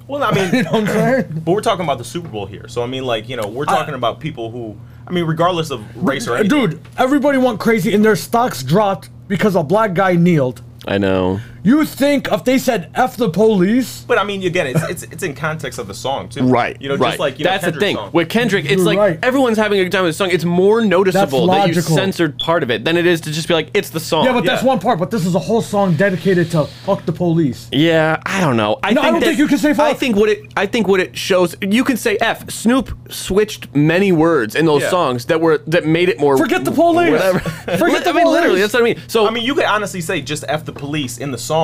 [0.08, 1.42] well, I mean, You know what I'm saying?
[1.46, 2.68] But we're talking about the Super Bowl here.
[2.68, 5.82] So I mean, like you know, we're talking about people who, I mean, regardless of
[5.96, 6.70] race or anything.
[6.70, 10.62] Dude, everybody went crazy, and their stocks dropped because a black guy kneeled.
[10.88, 11.40] I know.
[11.66, 14.06] You think if they said "f the police"?
[14.08, 16.44] But I mean, again, it's it's, it's in context of the song too.
[16.48, 16.80] Right.
[16.80, 17.10] You know, right.
[17.10, 18.12] just like you know, that's the thing Song.
[18.14, 18.66] with Kendrick.
[18.66, 19.20] It's You're like right.
[19.24, 20.30] everyone's having a good time with the song.
[20.32, 23.56] It's more noticeable that you censored part of it than it is to just be
[23.56, 24.26] like it's the song.
[24.26, 25.00] Yeah, but that's one part.
[25.00, 28.80] But this is a whole song dedicated to "fuck the police." Yeah, I don't know.
[28.84, 30.54] I No, I think don't that- think you can say I think what it.
[30.56, 31.56] I think what it shows.
[31.62, 32.48] You can say f.
[32.52, 34.90] Snoop switched many words in those Yeah.
[34.92, 36.38] songs that were that made it more.
[36.38, 37.10] Forget the police.
[37.12, 37.40] Whatever.
[37.40, 39.02] Forget the I mean, literally, that's what I mean.
[39.08, 41.55] So I mean, you could honestly say just "f the police" in the song,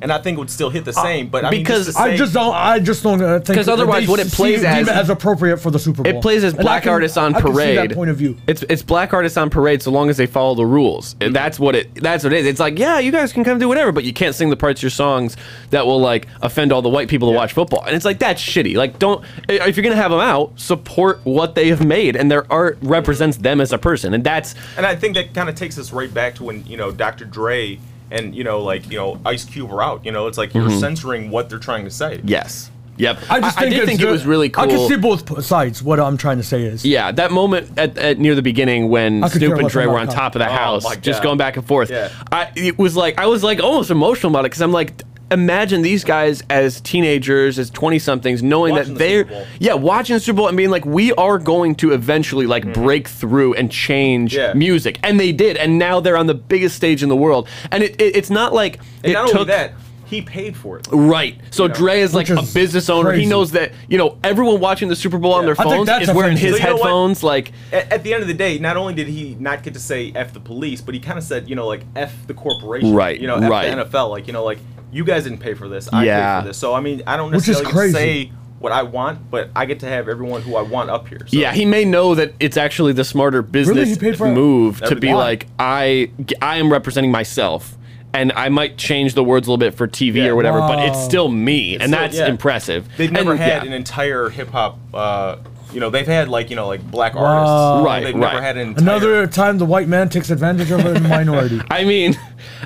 [0.00, 1.26] and I think it would still hit the same.
[1.26, 2.54] But I mean, because just to I say- just don't.
[2.54, 4.86] I just don't uh, think 'Cause that otherwise they what it see- plays deem as-
[4.88, 6.12] it as appropriate for the Super Bowl.
[6.16, 7.78] It plays as And I black can- artists on I can see parade.
[7.90, 8.36] that point of view.
[8.46, 11.16] It's it's black artists on parade so long as they follow the rules.
[11.20, 11.92] And That's what it.
[11.96, 12.46] That's what it is.
[12.46, 14.78] It's like yeah, you guys can come do whatever, but you can't sing the parts
[14.78, 15.36] of your songs
[15.70, 17.82] that will like offend all the white people to watch football.
[17.84, 18.76] And it's like that's shitty.
[18.76, 22.46] Like don't if you're gonna have them out, support what they have made, and their
[22.52, 25.76] art represents them as a person, and that's And I think that kind of takes
[25.76, 27.24] us right back to when you know Dr.
[27.24, 30.04] Dre and you know like you know Ice Cube were out.
[30.04, 30.80] You know, it's like you're Mm-hmm.
[30.80, 32.20] censoring what they're trying to say.
[32.24, 33.18] yes, yep.
[33.30, 34.64] I just think, did it's think it was really cool.
[34.64, 35.82] I can see both sides.
[35.82, 39.22] What I'm trying to say is, Yeah, that moment at, at near the beginning when
[39.24, 41.38] I Snoop and less Dre were on top of the Oh house, my just going
[41.38, 41.90] back and forth.
[41.90, 42.10] Yeah.
[42.32, 45.82] I it was like I was like almost emotional about it because I'm like, imagine
[45.82, 49.46] these guys as teenagers, as twenty somethings, knowing Watching that the they're Super Bowl.
[49.60, 53.08] yeah watching the Super Bowl and being like, we are going to eventually like break
[53.08, 54.38] through and change Mm-hmm.
[54.38, 54.52] Yeah.
[54.54, 57.82] music, and they did, and now they're on the biggest stage in the world, and
[57.82, 59.72] it, it it's not like And it not took only that,
[60.06, 60.86] he paid for it.
[60.90, 61.38] Right.
[61.50, 63.12] So know, Dre is like which a business owner.
[63.12, 66.14] He knows that you know everyone watching the Super Bowl on their phones that's is
[66.14, 66.82] wearing his So you know what?
[66.84, 67.22] headphones.
[67.22, 69.80] Like, At, at the end of the day, not only did he not get to
[69.80, 72.94] say "f the police," but he kind of said, you know, like "f the corporation,"
[72.94, 73.70] Right, You know, F right.
[73.74, 74.58] the NFL, like you know, like
[74.92, 76.36] you guys didn't pay for this, I Yeah.
[76.36, 76.58] paid for this.
[76.58, 77.92] So I mean, I don't Which is necessarily crazy.
[77.94, 81.20] say what I want, but I get to have everyone who I want up here.
[81.28, 81.36] So.
[81.38, 84.96] yeah, he may know that it's actually the smarter business He paid for move to
[84.96, 85.14] be Everything.
[85.14, 86.10] like, I
[86.42, 87.74] I am representing myself.
[88.14, 90.28] And I might change the words a little bit for TV Yeah.
[90.28, 92.26] or whatever, but it's still me, and still- that's yeah.
[92.26, 92.88] impressive.
[92.96, 93.68] They've never And, had yeah.
[93.68, 94.78] an entire hip hop.
[94.94, 95.36] Uh,
[95.72, 97.22] you know, they've had like you know like black Wow.
[97.24, 97.84] artists.
[97.86, 98.32] Right, They've right.
[98.32, 101.60] never had an entire, Another time the white man takes advantage of a minority.
[101.70, 102.18] I mean,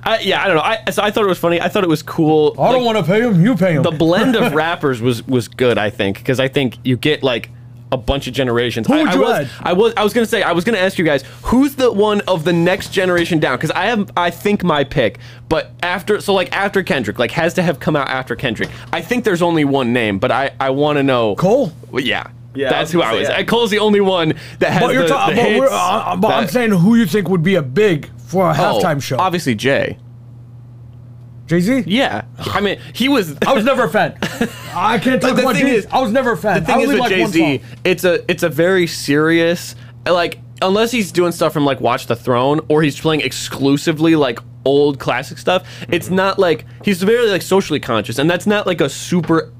[0.05, 0.63] I, yeah, I don't know.
[0.63, 1.61] I, so I thought it was funny.
[1.61, 2.55] I thought it was cool.
[2.59, 3.45] I don't like, want to pay him.
[3.45, 3.83] You pay him.
[3.83, 5.79] the blend of rappers was was good.
[5.79, 7.51] I think because I think you get like
[7.91, 8.87] a bunch of generations.
[8.87, 9.51] Who I, would I you was, add?
[9.61, 12.23] I was I was gonna say I was gonna ask you guys who's the one
[12.23, 16.33] of the next generation down because I have I think my pick, but after so
[16.33, 18.71] like after Kendrick like has to have come out after Kendrick.
[18.93, 21.73] I think there's only one name, but I I want to know Cole.
[21.91, 22.29] Well, yeah.
[22.55, 23.29] Yeah, that's was who I was.
[23.29, 23.39] yeah.
[23.39, 25.37] Uh, Cole's the only one that has But you're the, talking.
[25.37, 27.63] the But, we're, hits uh, but I'm that- saying who you think would be a
[27.63, 29.17] big for a oh, halftime show.
[29.19, 29.99] Obviously, Jay.
[31.47, 31.85] Jay Z.
[31.87, 33.37] Yeah, I mean, he was.
[33.47, 34.17] I was never a fan.
[34.75, 35.75] I can't talk the about thing Jay.
[35.77, 36.61] is- I was never a fan.
[36.61, 37.69] the thing I is only with like Jay one Z, song.
[37.85, 39.75] it's a it's a very serious
[40.07, 44.39] like unless he's doing stuff from like Watch the Throne or he's playing exclusively like
[44.65, 45.69] old classic stuff.
[45.89, 49.53] It's not like he's very like socially conscious, and that's not like a super.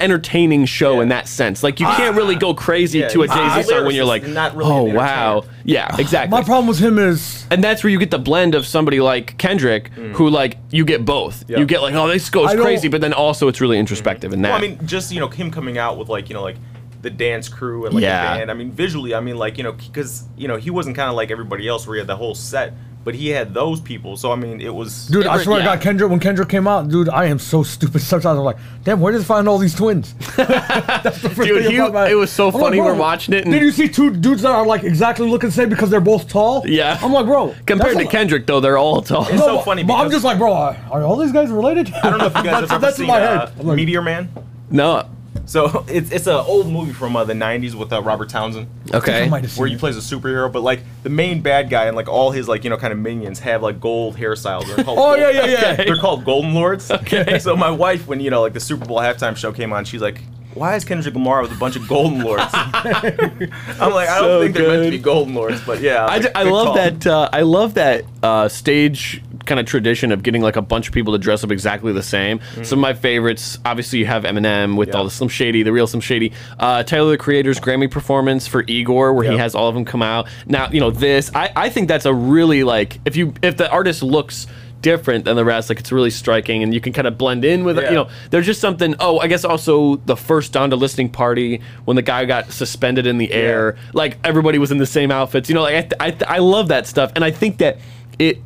[0.00, 1.62] Entertaining show in that sense.
[1.62, 3.94] Like you can't really go crazy Yeah, to a he's Jay a Z song when
[3.94, 6.30] you're like, not really oh wow, yeah, exactly.
[6.30, 9.36] My problem with him is and that's where you get the blend of somebody like
[9.38, 11.46] Kendrick, who like you get both.
[11.46, 11.50] Mm.
[11.50, 11.58] Yeah.
[11.58, 14.42] You get like, oh, this goes I crazy, but then also it's really introspective in
[14.42, 14.48] that.
[14.50, 16.56] Well, I mean, just you know, him coming out with like you know like
[17.02, 18.32] the dance crew and like Yeah.
[18.34, 18.50] the band.
[18.50, 21.14] I mean, visually, I mean, like you know, because you know he wasn't kind of
[21.16, 22.72] like everybody else where he had the whole set,
[23.04, 24.16] but he had those people.
[24.16, 25.06] So I mean, it was.
[25.08, 25.74] Dude, I It- swear to yeah.
[25.74, 28.00] God, Kendrick, when Kendrick came out, dude, I am so stupid.
[28.00, 30.14] Sometimes I'm like, damn, where did he find all these twins?
[30.36, 33.44] That's the first Dude, thing he- it was so I'm funny, bro, we're watching it
[33.44, 36.00] and- Did you see two dudes that are like exactly looking the same because they're
[36.00, 36.62] both tall?
[36.66, 36.98] Yeah.
[37.02, 37.54] I'm like, bro.
[37.66, 39.26] Compared to Kendrick, though, they're all tall.
[39.28, 41.92] It's so funny But I'm just like, bro, are, are all these guys related?
[42.02, 43.54] I don't know if you guys that's, have ever that's seen my uh, head.
[43.60, 44.28] I'm like, Meteor Man.
[44.70, 45.08] No.
[45.46, 48.66] So it's it's an old movie from uh, the '90s with uh, Robert Townsend.
[48.92, 49.24] Okay.
[49.24, 51.84] I might have seen Where he plays a superhero, but like the main bad guy
[51.86, 54.66] and like all his like you know kind of minions have like gold hairstyles.
[54.74, 55.72] They're called Oh, gold- yeah, yeah, yeah.
[55.72, 55.84] Okay.
[55.86, 56.90] They're called Golden Lords.
[56.90, 57.38] Okay.
[57.38, 60.00] So my wife, when you know like the Super Bowl halftime show came on, she's
[60.02, 60.20] like,
[60.54, 64.40] "Why is Kendrick Lamar with a bunch of Golden Lords?" I'm like, I don't So
[64.42, 66.04] think they're meant to be Golden Lords, but yeah.
[66.06, 67.06] I, like, d- I good love that.
[67.06, 70.94] Uh, I love that uh, stage kind of tradition of getting like a bunch of
[70.94, 72.40] people to dress up exactly the same.
[72.62, 74.98] Some of my favorites, obviously, you have Eminem with Mm-hmm.
[74.98, 76.32] All the Slim Shady, the real Slim Shady.
[76.58, 80.02] Uh, Tyler the Creator's Grammy performance for Igor, where he has all of them come
[80.02, 80.28] out.
[80.46, 81.30] Now, you know this.
[81.34, 84.46] I, I think that's a really like if you if the artist looks
[84.82, 87.64] different than the rest like it's really striking and you can kind of blend in
[87.64, 87.88] with it Yeah.
[87.88, 91.94] you know there's just something oh i guess also the first Donda listening party when
[91.94, 95.54] the guy got suspended in the air like everybody was in the same outfits you
[95.54, 97.78] know like i, I, I love that stuff and i think that
[98.18, 98.42] it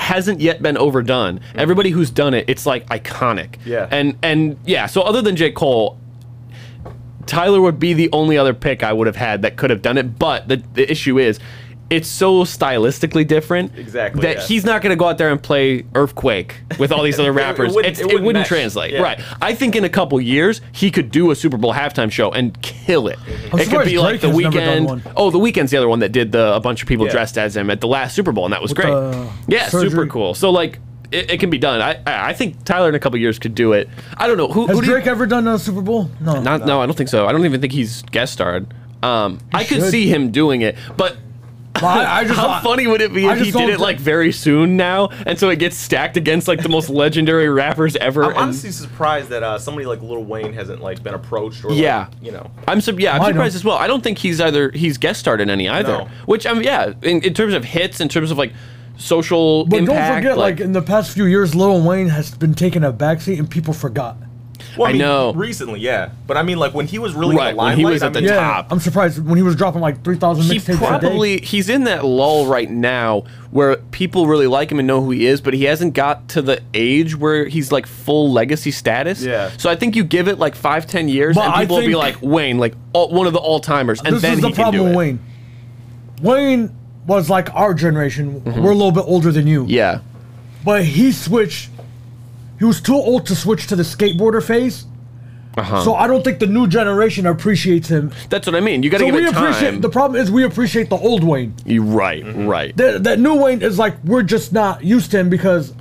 [0.00, 1.58] hasn't yet been overdone mm-hmm.
[1.58, 3.86] everybody who's done it it's like iconic Yeah.
[3.90, 5.98] and and yeah so other than j cole
[7.26, 9.96] Tyler would be the only other pick I would have had that could have done
[9.96, 10.18] it.
[10.18, 11.38] But the, the issue is,
[11.90, 14.42] it's so stylistically different Exactly, that yeah.
[14.46, 17.74] he's not going to go out there and play Earthquake with all these other rappers.
[17.74, 19.02] wouldn't- It's- it it wouldn't wouldn't, translate, Yeah.
[19.02, 19.20] right?
[19.42, 22.60] I think in a couple years he could do a Super Bowl halftime show and
[22.62, 23.18] kill it.
[23.26, 25.12] I'm it could surprised be like the has never done Weeknd.
[25.16, 27.12] Oh, the Weeknd's the other one that did the a bunch of people Yeah.
[27.12, 28.86] dressed as him at the last Super Bowl, and that was great.
[28.86, 30.34] the yeah, super cool.
[30.34, 30.78] So like.
[31.12, 31.80] It, it can be done.
[31.82, 33.88] I, I I think Tyler in a couple years could do it.
[34.16, 34.68] I don't know who.
[34.68, 36.08] Has who do you- Drake ever done a Super Bowl?
[36.20, 36.40] No.
[36.40, 36.80] not, no.
[36.80, 37.26] I don't think so.
[37.26, 38.72] I don't even think he's guest starred.
[39.02, 39.90] Um, I could should.
[39.90, 41.16] see him doing it, but But
[41.76, 43.80] I, I just, how funny would it be I if he just did don't it
[43.80, 47.96] like very soon now, and so it gets stacked against like the most legendary rappers
[47.96, 48.24] ever?
[48.24, 51.72] I'm and- honestly surprised that uh, somebody like Lil Wayne hasn't like been approached or
[51.72, 52.08] Yeah.
[52.08, 52.50] like, you know.
[52.68, 53.76] I'm sub- yeah, I'm Why surprised don't- as well.
[53.78, 55.98] I don't think he's either he's guest starred in any either.
[55.98, 56.08] No.
[56.26, 58.52] Which I'm yeah, in, in terms of hits, in terms of like
[58.96, 59.98] social But impact.
[60.08, 63.38] don't forget, like, in the past few years, Lil Wayne has been taking a backseat
[63.38, 64.16] and people forgot.
[64.76, 65.32] Well, I I, mean, know.
[65.32, 67.84] recently, yeah, but I mean, like when he was really Right, in the when he
[67.84, 68.66] limelight, was I at the mean, Yeah, top.
[68.70, 70.86] I'm surprised when he was dropping like 3,000 he mixtapes a day.
[70.86, 75.10] probably he's in that lull right now where people really like him and know who
[75.10, 79.22] he is, but he hasn't got to the age where he's like full legacy status.
[79.24, 79.50] Yeah.
[79.56, 81.96] So I think you give it like five, ten years, But and people will be
[81.96, 84.54] like Wayne, like all, one of the all timers, and this then is the he
[84.54, 84.96] can problem do with it.
[84.96, 85.18] Wayne.
[86.22, 88.44] Wayne was like our generation.
[88.44, 89.62] We're a little bit older than you.
[89.62, 89.70] Mm-hmm.
[89.70, 90.00] Yeah.
[90.64, 91.70] But he switched.
[92.60, 94.86] He was too old to switch to the skateboarder phase.
[95.58, 95.82] Uh-huh.
[95.82, 98.12] So I don't think the new generation appreciates him.
[98.28, 98.84] That's what I mean.
[98.84, 99.70] You got to So give we it appreciate.
[99.72, 99.80] time.
[99.80, 101.54] The problem is we appreciate the old Wayne.
[101.66, 102.76] You right, right.
[102.76, 105.74] That, that new Wayne is like we're just not used to him because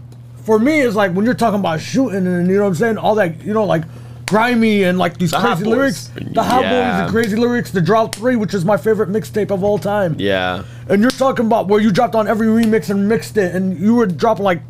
[0.45, 2.97] for me, it's like when you're talking about shooting and you know what I'm saying,
[2.97, 3.83] all that, you know, like
[4.25, 7.01] grimy and like these The crazy lyrics, the hot Yeah.
[7.01, 10.15] boys, the crazy lyrics, the Drought Three, which is my favorite mixtape of all time.
[10.17, 10.63] Yeah.
[10.87, 13.95] And you're talking about where you dropped on every remix and mixed it, and you
[13.95, 14.61] were dropping like,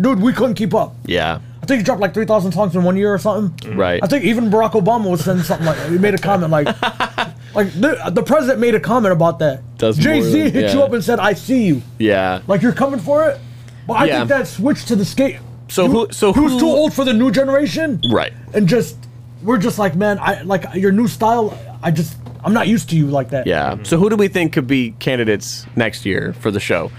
[0.00, 0.96] dude, we couldn't keep up.
[1.04, 1.40] Yeah.
[1.68, 3.54] I think he dropped like 3,000 songs in one year or something.
[3.68, 3.78] Mm-hmm.
[3.78, 4.00] Right.
[4.02, 5.90] I think even Barack Obama was saying something like that.
[5.90, 6.64] he made a comment like,
[7.54, 9.60] like the, the president made a comment about that.
[9.76, 12.40] Does Jay Z than- hit you up and said, "I see you." Yeah.
[12.46, 13.38] Like you're coming for it.
[13.86, 14.16] But I Yeah.
[14.20, 15.36] think that switch to the skate.
[15.68, 18.00] So you- who- so who's who- too old for the new generation?
[18.10, 18.32] Right.
[18.54, 18.96] And just
[19.42, 21.52] we're just like, man, I like your new style.
[21.82, 23.46] I just I'm not used to you like that.
[23.46, 23.76] Yeah.
[23.82, 26.90] So who do we think could be candidates next year for the show?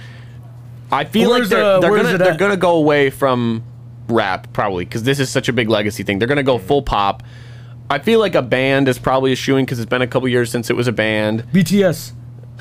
[0.91, 3.63] I feel Where's like they're, the- they're gonna they're gonna go away from
[4.11, 6.19] rap probably because this is such a big legacy thing.
[6.19, 7.23] They're gonna go full pop.
[7.89, 10.51] I feel like a band is probably a shooing because it's been a couple years
[10.51, 11.43] since it was a band.
[11.51, 12.11] BTS,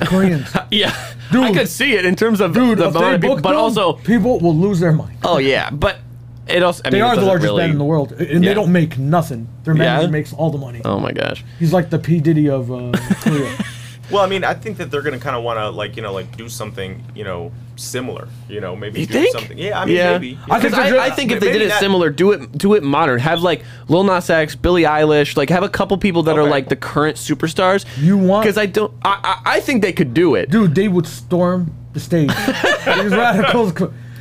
[0.07, 0.49] Koreans.
[0.71, 0.95] Yeah,
[1.33, 3.51] dude, I could see it in terms of Dude, the if amount of people, but
[3.51, 5.19] them, also people will lose their mind.
[5.25, 5.99] oh yeah, but
[6.47, 8.49] it also I They mean, are the largest really- band in the world, and Yeah.
[8.51, 9.49] they don't make nothing.
[9.65, 9.83] Their Yeah?
[9.97, 10.81] manager makes all the money.
[10.85, 11.45] Oh my gosh.
[11.59, 13.53] He's like the P Diddy of uh, Korea.
[14.11, 16.13] Well, I mean, I think that they're gonna kind of want to like you know
[16.13, 18.29] like do something you know similar.
[18.49, 19.33] You know, maybe You do think?
[19.37, 19.59] something.
[19.59, 20.13] Yeah, I mean, yeah.
[20.13, 20.39] maybe.
[20.51, 22.53] I think Because I, I just- think if they did it not- similar, do it
[22.57, 23.19] do it modern.
[23.21, 26.69] Have like Lil Nas X, Billie Eilish, like have a couple people that are like
[26.69, 27.85] the current superstars.
[27.99, 28.93] You want- Because I don't.
[29.03, 30.51] I, I I think they could do it.
[30.51, 32.29] Dude, they would storm the stage.
[32.87, 33.73] These radicals.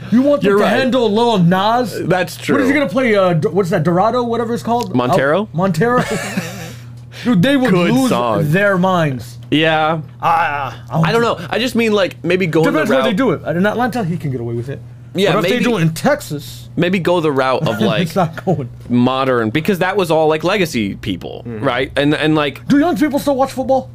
[0.10, 0.70] You want them You're to right.
[0.80, 1.98] handle Lil Nas?
[2.08, 2.56] That's true.
[2.56, 3.16] What is he gonna play?
[3.16, 3.84] Uh, what's that?
[3.84, 4.96] Dorado, whatever it's called.
[4.96, 5.40] Montero?
[5.40, 6.02] Al- Montero.
[7.24, 8.52] Dude, they would Good lose song.
[8.52, 9.37] their minds.
[9.52, 10.02] Yeah.
[10.22, 11.38] Ah, I don't know.
[11.50, 13.04] I just mean like maybe go the Depends route.
[13.04, 13.42] where they do it.
[13.56, 14.80] In Atlanta, he can get away with it.
[15.16, 18.04] Yeah, but if maybe- they do it in Texas, Maybe go the route of like
[18.04, 18.70] it's not going.
[18.90, 21.64] modern because that was all like legacy people, Mm-hmm.
[21.66, 21.92] right?
[21.96, 23.90] And and like Do young people still watch football?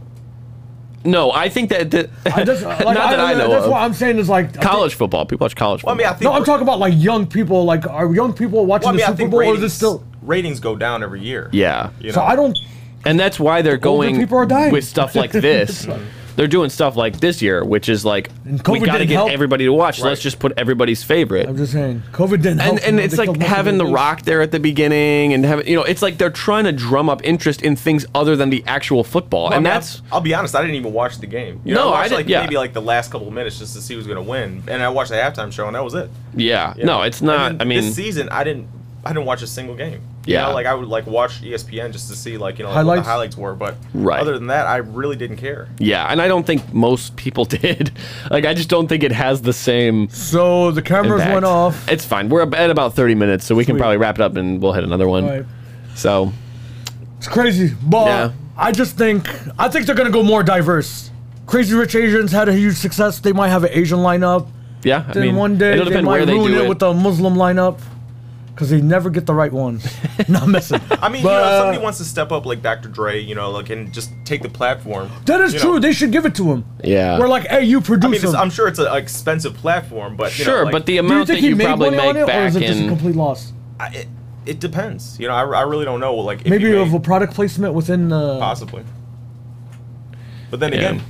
[1.04, 3.70] no, I think that, that I just, like, not that I, know That's of.
[3.72, 5.26] what I'm saying is like I think- college football.
[5.26, 6.10] People watch college Well, I football.
[6.10, 6.30] mean, I think.
[6.30, 7.64] No, I'm talking about like young people.
[7.64, 9.72] Like, are young people watching Well, I mean, the Super think Bowl, or ratings, is
[9.72, 10.04] it still?
[10.22, 11.50] ratings go down every year.
[11.52, 11.90] yeah.
[12.00, 12.12] You know?
[12.14, 12.56] So I don't.
[13.04, 14.72] And that's why they're going people are dying.
[14.72, 15.86] with stuff like this.
[16.34, 19.14] they're doing stuff like this year, which is like we COVID got to didn't get
[19.16, 19.30] help.
[19.30, 19.98] everybody to watch.
[19.98, 21.46] so Let's just put everybody's favorite.
[21.48, 22.76] I'm just saying, COVID didn't help.
[22.76, 23.04] and and them.
[23.04, 25.66] it's They like most of having the their rock there at the beginning and having
[25.66, 28.62] you know it's like they're trying to drum up interest in things other than the
[28.66, 30.54] actual football Well, I and mean, that's I'll, I'll be honest.
[30.54, 31.60] I didn't even watch the game.
[31.64, 32.42] You No, know, I I watched didn't- like yeah.
[32.44, 34.88] maybe like the last couple of minutes just to see who's gonna win, and I
[34.88, 36.08] watched the halftime show, and that was it.
[36.34, 38.68] yeah you no it's And not then i mean this season I didn't
[39.04, 40.00] I didn't watch a single game.
[40.26, 40.46] You Yeah.
[40.48, 42.96] know, like I would like watch ESPN just to see like you know like, what
[42.96, 44.20] the highlights were, but Right.
[44.20, 45.68] other than that, I really didn't care.
[45.78, 47.90] yeah and i don't think most people did
[48.30, 51.34] like i just don't think it has the same So the cameras impact.
[51.34, 51.88] went off.
[51.90, 54.60] it's fine we're at about 30 minutes so we can probably wrap it up and
[54.62, 55.44] we'll hit another one Right.
[55.96, 56.32] so
[57.18, 58.30] It's crazy, but Yeah.
[58.56, 61.10] I just think I think they're gonna go more diverse.
[61.46, 63.18] Crazy Rich Asians had a huge success.
[63.18, 64.46] They might have an Asian lineup.
[64.84, 66.64] yeah i Then mean one day it'll they depend might where they ruin do it,
[66.64, 67.78] it, with the Muslim lineup
[68.54, 69.86] because they never get the right ones.
[70.28, 70.80] Not missing.
[70.90, 72.88] I mean, But, you know, if uh, somebody wants to step up like Dr.
[72.88, 75.10] Dre, you know, like and just take the platform.
[75.26, 75.74] That is true.
[75.74, 75.78] know.
[75.78, 76.64] They should give it to him.
[76.84, 77.18] Yeah.
[77.18, 78.04] We're like, hey, you produce.
[78.04, 78.36] I produce mean.
[78.36, 81.00] I'm sure it's an expensive platform, but you know, sure like, but the Do you
[81.00, 82.88] amount that you probably money on make it, or back is it just a in
[82.88, 83.52] complete loss?
[83.80, 84.08] I, it,
[84.44, 85.18] it depends.
[85.18, 86.14] You know, I, I really don't know.
[86.16, 88.38] Like if Maybe you of a product placement within the.
[88.38, 88.84] possibly.
[90.50, 90.78] But then Yeah.
[90.78, 91.02] again,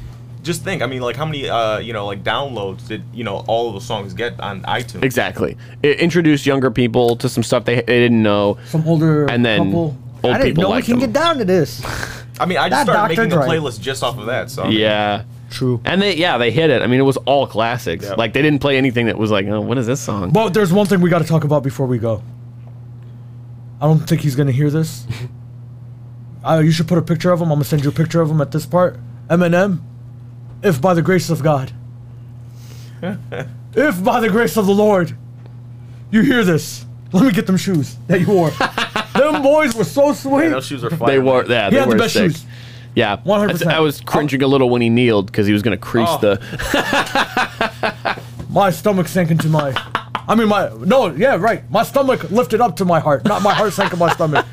[0.43, 0.83] just think.
[0.83, 3.75] I mean, like how many uh you know like downloads did you know all of
[3.75, 5.03] the songs get on iTunes?
[5.03, 9.45] exactly it introduced younger people to some stuff they, they didn't know Some older And
[9.45, 9.97] then couple.
[10.23, 11.13] old I didn't people know like we can them.
[11.13, 11.83] get down to this.
[12.41, 13.29] I mean, I That just started Dr.
[13.29, 14.51] making a playlist just off of that.
[14.51, 15.83] So I mean, yeah True.
[15.85, 16.81] And they, yeah, they hit it.
[16.81, 18.07] I mean, it was all classics.
[18.07, 18.17] Yep.
[18.17, 20.31] Like they didn't play anything that was like, oh, what is this song?
[20.31, 22.23] But there's one thing we got to talk about before we go.
[23.81, 25.07] I don't think he's gonna hear this.
[26.45, 27.51] uh, you should put a picture of him.
[27.51, 28.99] I'm gonna send you a picture of him at this part.
[29.29, 29.81] Eminem,
[30.63, 31.73] if by the grace of God,
[33.75, 35.17] if by the grace of the Lord,
[36.11, 38.51] you hear this, let me get them shoes that you wore.
[39.15, 40.45] them boys were so sweet.
[40.45, 41.09] Yeah, those shoes are fire.
[41.09, 41.51] they were, man.
[41.51, 42.33] yeah, he they had were the best sick.
[42.33, 42.47] shoes.
[42.95, 43.67] Yeah, 100%.
[43.67, 46.19] I, I was cringing a little when he kneeled because he was gonna crease Oh.
[46.19, 46.39] the.
[48.51, 49.73] My stomach sank into my.
[50.29, 51.69] I mean, my no, yeah, right.
[51.71, 54.45] My stomach lifted up to my heart, not my heart sank in my stomach.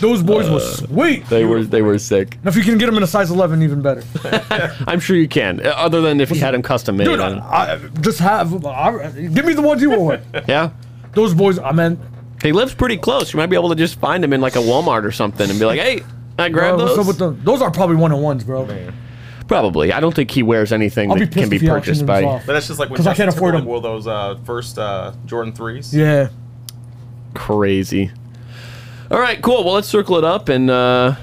[0.00, 1.26] Those boys were sweet.
[1.26, 2.34] They were they were sick.
[2.36, 4.02] And if you can get them in a size 11, even better.
[4.86, 5.64] I'm sure you can.
[5.64, 7.04] uh, Other than if you had them custom made.
[7.04, 7.38] Dude, I
[7.74, 8.64] I, just have.
[8.64, 10.22] I, give me the ones you want.
[10.48, 10.70] yeah,
[11.14, 11.98] Those boys, I mean,
[12.42, 13.32] he lives pretty close.
[13.32, 15.58] You might be able to just find him in like a Walmart or something and
[15.58, 16.02] be like, hey,
[16.38, 16.98] I grabbed bro, those.
[16.98, 17.40] up with them?
[17.44, 18.68] Those are probably one on ones, bro.
[19.48, 19.92] Probably.
[19.92, 22.22] I don't think he wears anything I'll that pissed can be purchased by.
[22.22, 22.44] off.
[22.46, 23.66] But that's just like when 'Cause I can't afford Timberlake them.
[23.66, 25.92] wore those uh, first uh, Jordan threes.
[25.94, 26.28] Yeah.
[27.34, 28.10] Crazy.
[29.10, 29.64] All right, cool.
[29.64, 31.14] Well, let's circle it up and uh,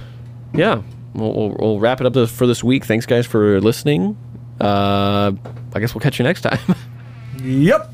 [0.54, 0.82] yeah,
[1.14, 2.86] we'll, we'll, we'll wrap it up for this week.
[2.86, 4.18] Thanks, guys, for listening.
[4.60, 5.32] Uh,
[5.74, 6.60] I guess we'll catch you next time.
[7.44, 7.94] Yep.